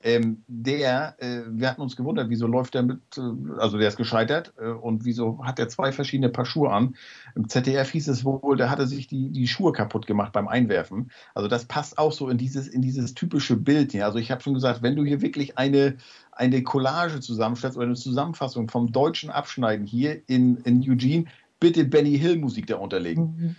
Ähm, 0.01 0.43
der, 0.47 1.15
äh, 1.19 1.41
wir 1.49 1.69
hatten 1.69 1.81
uns 1.81 1.97
gewundert, 1.97 2.29
wieso 2.29 2.47
läuft 2.47 2.73
der 2.73 2.83
mit, 2.83 2.99
äh, 3.17 3.21
also 3.59 3.77
der 3.77 3.89
ist 3.89 3.97
gescheitert 3.97 4.53
äh, 4.57 4.69
und 4.69 5.03
wieso 5.03 5.43
hat 5.43 5.59
er 5.59 5.67
zwei 5.67 5.91
verschiedene 5.91 6.29
Paar 6.29 6.45
Schuhe 6.45 6.71
an? 6.71 6.95
Im 7.35 7.49
ZDF 7.49 7.91
hieß 7.91 8.07
es 8.07 8.23
wohl, 8.23 8.55
der 8.55 8.69
hatte 8.69 8.87
sich 8.87 9.07
die, 9.07 9.29
die 9.29 9.47
Schuhe 9.47 9.73
kaputt 9.73 10.07
gemacht 10.07 10.31
beim 10.31 10.47
Einwerfen. 10.47 11.11
Also 11.35 11.49
das 11.49 11.65
passt 11.65 11.97
auch 11.97 12.13
so 12.13 12.29
in 12.29 12.37
dieses, 12.37 12.69
in 12.69 12.81
dieses 12.81 13.13
typische 13.13 13.57
Bild. 13.57 13.93
Ja? 13.93 14.05
Also 14.05 14.19
ich 14.19 14.31
habe 14.31 14.41
schon 14.41 14.53
gesagt, 14.53 14.81
wenn 14.81 14.95
du 14.95 15.03
hier 15.03 15.21
wirklich 15.21 15.57
eine, 15.57 15.97
eine 16.31 16.63
Collage 16.63 17.19
zusammenstellst 17.19 17.77
oder 17.77 17.87
eine 17.87 17.95
Zusammenfassung 17.95 18.69
vom 18.69 18.93
deutschen 18.93 19.29
Abschneiden 19.29 19.85
hier 19.85 20.21
in, 20.27 20.57
in 20.63 20.81
Eugene, 20.89 21.25
bitte 21.59 21.83
Benny 21.83 22.17
Hill 22.17 22.37
Musik 22.37 22.67
da 22.67 22.77
unterlegen. 22.77 23.57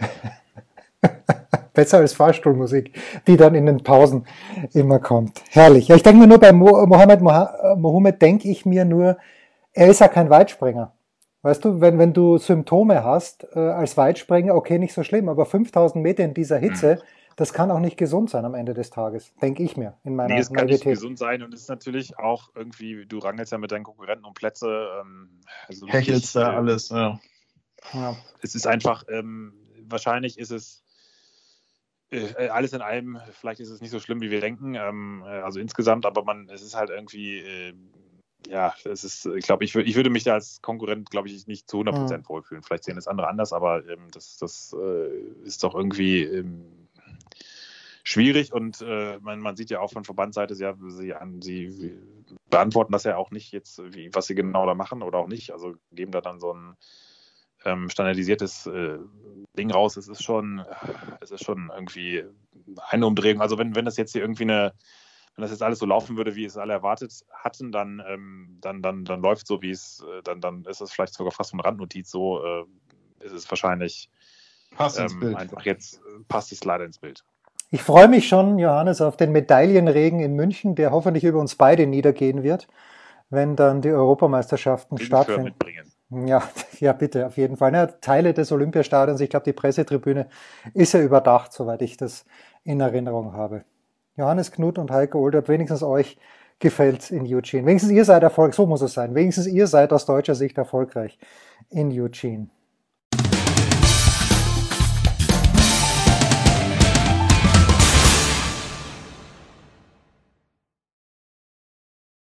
Besser 1.81 1.97
als 1.97 2.13
Fahrstuhlmusik, 2.13 2.93
die 3.27 3.39
dann 3.39 3.55
in 3.55 3.65
den 3.65 3.83
Pausen 3.83 4.27
immer 4.75 4.99
kommt. 4.99 5.41
Herrlich. 5.49 5.89
Ja, 5.89 5.97
ich 5.97 6.03
denke 6.03 6.21
mir 6.21 6.27
nur 6.27 6.37
bei 6.37 6.53
Mohammed 6.53 7.23
Mohammed 7.23 8.21
denke 8.21 8.51
ich 8.51 8.67
mir 8.67 8.85
nur, 8.85 9.17
er 9.73 9.89
ist 9.89 10.01
ja 10.01 10.09
kein 10.09 10.29
Weitspringer. 10.29 10.93
Weißt 11.41 11.65
du, 11.65 11.81
wenn, 11.81 11.99
wenn 11.99 12.13
du 12.13 12.37
Symptome 12.37 13.03
hast 13.03 13.47
äh, 13.55 13.61
als 13.61 13.97
Weitspringer, 13.97 14.55
okay, 14.55 14.79
nicht 14.79 14.93
so 14.93 15.03
schlimm, 15.05 15.31
aber 15.31 15.47
5000 15.47 16.03
Meter 16.03 16.23
in 16.23 16.35
dieser 16.35 16.59
Hitze, 16.59 16.97
mhm. 16.97 17.33
das 17.37 17.55
kann 17.55 17.71
auch 17.71 17.81
nicht 17.81 17.97
gesund 17.97 18.29
sein 18.29 18.45
am 18.45 18.53
Ende 18.53 18.75
des 18.75 18.91
Tages, 18.91 19.33
denke 19.41 19.63
ich 19.63 19.79
mir 19.79 19.95
in 20.05 20.17
meiner 20.17 20.35
nee, 20.35 20.41
es 20.41 20.53
kann 20.53 20.67
nicht 20.67 20.85
gesund 20.85 21.17
sein 21.17 21.43
und 21.43 21.55
es 21.55 21.63
ist 21.63 21.71
natürlich 21.71 22.19
auch 22.19 22.51
irgendwie, 22.55 23.07
du 23.07 23.21
rangelst 23.21 23.53
ja 23.53 23.59
mit 23.59 23.73
deinen 23.73 23.85
Konkurrenten 23.85 24.27
um 24.27 24.35
Plätze. 24.35 24.87
Ähm, 25.01 25.31
also 25.67 25.87
Hechelst 25.89 26.37
da 26.37 26.53
äh, 26.53 26.57
alles, 26.57 26.91
ja. 26.91 27.19
ja. 27.95 28.17
Es 28.43 28.55
ist 28.55 28.67
einfach, 28.67 29.05
ähm, 29.09 29.55
wahrscheinlich 29.89 30.39
ist 30.39 30.51
es 30.51 30.85
alles 32.13 32.73
in 32.73 32.81
allem, 32.81 33.19
vielleicht 33.33 33.61
ist 33.61 33.71
es 33.71 33.81
nicht 33.81 33.91
so 33.91 34.01
schlimm, 34.01 34.21
wie 34.21 34.31
wir 34.31 34.41
denken, 34.41 34.75
ähm, 34.75 35.23
äh, 35.25 35.41
also 35.41 35.61
insgesamt, 35.61 36.07
aber 36.07 36.25
man, 36.25 36.49
es 36.49 36.63
ist 36.63 36.75
halt 36.75 36.91
irgendwie, 36.91 37.39
äh, 37.39 37.75
ja, 38.49 38.75
es 38.85 39.05
ist, 39.05 39.27
ich 39.27 39.45
glaube, 39.45 39.65
ich, 39.65 39.75
ich 39.77 39.95
würde 39.95 40.11
mich 40.11 40.25
da 40.25 40.35
als 40.35 40.61
Konkurrent, 40.63 41.11
glaube 41.11 41.29
ich, 41.29 41.47
nicht 41.47 41.69
zu 41.69 41.79
100% 41.81 42.19
mhm. 42.19 42.29
wohlfühlen. 42.29 42.63
Vielleicht 42.63 42.85
sehen 42.85 42.97
es 42.97 43.07
andere 43.07 43.29
anders, 43.29 43.53
aber 43.53 43.87
ähm, 43.89 44.09
das, 44.13 44.39
das 44.39 44.75
äh, 44.79 45.11
ist 45.45 45.63
doch 45.63 45.75
irgendwie 45.75 46.23
ähm, 46.23 46.65
schwierig 48.03 48.53
und 48.53 48.81
äh, 48.81 49.19
man, 49.21 49.41
man, 49.41 49.57
sieht 49.57 49.71
ja 49.71 49.81
auch 49.81 49.93
von 49.93 50.05
Verbandsseite, 50.05 50.55
sie, 50.55 50.67
sie, 50.89 51.15
sie 51.71 51.99
beantworten 52.49 52.93
das 52.93 53.05
ja 53.05 53.17
auch 53.17 53.31
nicht 53.31 53.53
jetzt, 53.53 53.81
wie, 53.95 54.11
was 54.13 54.27
sie 54.27 54.35
genau 54.35 54.67
da 54.67 54.75
machen 54.75 55.03
oder 55.03 55.19
auch 55.19 55.29
nicht, 55.29 55.53
also 55.53 55.75
geben 55.93 56.13
da 56.13 56.21
dann 56.21 56.41
so 56.41 56.55
ein 56.55 56.77
ähm, 57.65 57.91
standardisiertes 57.91 58.67
äh, 58.67 58.99
Ding 59.57 59.71
raus. 59.71 59.97
Es 59.97 60.09
ist 60.09 60.23
schon, 60.23 60.65
es 61.21 61.31
ist 61.31 61.45
schon 61.45 61.71
irgendwie 61.75 62.25
eine 62.89 63.07
Umdrehung. 63.07 63.41
Also 63.41 63.59
wenn, 63.59 63.75
wenn 63.75 63.85
das 63.85 63.97
jetzt 63.97 64.13
hier 64.13 64.23
irgendwie 64.23 64.45
eine, 64.45 64.73
wenn 65.35 65.43
das 65.43 65.51
jetzt 65.51 65.63
alles 65.63 65.79
so 65.79 65.87
laufen 65.87 66.17
würde, 66.17 66.35
wie 66.37 66.45
es 66.45 66.57
alle 66.57 66.73
erwartet 66.73 67.25
hatten, 67.33 67.73
dann, 67.73 68.03
ähm, 68.07 68.59
dann, 68.61 68.83
dann, 68.83 69.05
dann 69.05 69.21
läuft 69.21 69.47
so, 69.47 69.63
wie 69.63 69.71
es, 69.71 70.05
äh, 70.09 70.23
dann, 70.23 70.41
dann 70.41 70.65
ist 70.65 70.81
es 70.81 70.93
vielleicht 70.93 71.15
sogar 71.15 71.33
fast 71.33 71.53
eine 71.53 71.65
Randnotiz. 71.65 72.11
So 72.11 72.45
äh, 72.45 72.65
ist 73.21 73.33
es 73.33 73.51
wahrscheinlich 73.51 74.11
passt 74.77 74.99
ins 74.99 75.13
ähm, 75.13 75.21
Bild. 75.21 75.37
einfach 75.37 75.63
jetzt 75.63 76.01
passt 76.29 76.53
es 76.53 76.65
leider 76.65 76.85
ins 76.85 76.99
Bild. 76.99 77.25
Ich 77.73 77.83
freue 77.83 78.09
mich 78.09 78.27
schon, 78.27 78.59
Johannes, 78.59 79.01
auf 79.01 79.17
den 79.17 79.31
Medaillenregen 79.31 80.19
in 80.21 80.35
München, 80.35 80.75
der 80.75 80.91
hoffentlich 80.91 81.23
über 81.23 81.39
uns 81.39 81.55
beide 81.55 81.87
niedergehen 81.87 82.43
wird, 82.43 82.67
wenn 83.29 83.55
dann 83.55 83.81
die 83.81 83.91
Europameisterschaften 83.91 84.97
Den 84.97 85.07
stattfinden. 85.07 85.45
Mitbringen. 85.45 85.93
Ja, 86.11 86.43
ja, 86.81 86.93
bitte, 86.93 87.27
auf 87.27 87.37
jeden 87.37 87.57
Fall. 87.57 87.73
Ja, 87.73 87.87
Teile 87.87 88.35
des 88.35 88.53
Olympiastadions, 88.53 89.21
ich 89.21 89.31
glaube, 89.31 89.45
die 89.45 89.53
Pressetribüne 89.53 90.29
ist 90.75 90.93
ja 90.93 91.01
überdacht, 91.01 91.53
soweit 91.53 91.83
ich 91.83 91.97
das 91.97 92.25
in 92.65 92.81
Erinnerung 92.81 93.33
habe. 93.33 93.65
Johannes 94.17 94.53
Knut 94.53 94.79
und 94.79 94.91
Heike 94.91 95.17
Older, 95.17 95.47
wenigstens 95.49 95.83
euch 95.83 96.19
gefällt 96.59 97.11
in 97.11 97.23
Eugene. 97.23 97.67
Wenigstens 97.67 97.93
ihr 97.93 98.05
seid 98.05 98.23
erfolgreich, 98.23 98.57
so 98.57 98.67
muss 98.67 98.83
es 98.83 98.93
sein. 98.93 99.15
Wenigstens 99.15 99.47
ihr 99.47 99.67
seid 99.67 99.93
aus 99.93 100.05
deutscher 100.05 100.35
Sicht 100.35 100.59
erfolgreich 100.59 101.19
in 101.71 101.91
Eugene. 101.91 102.49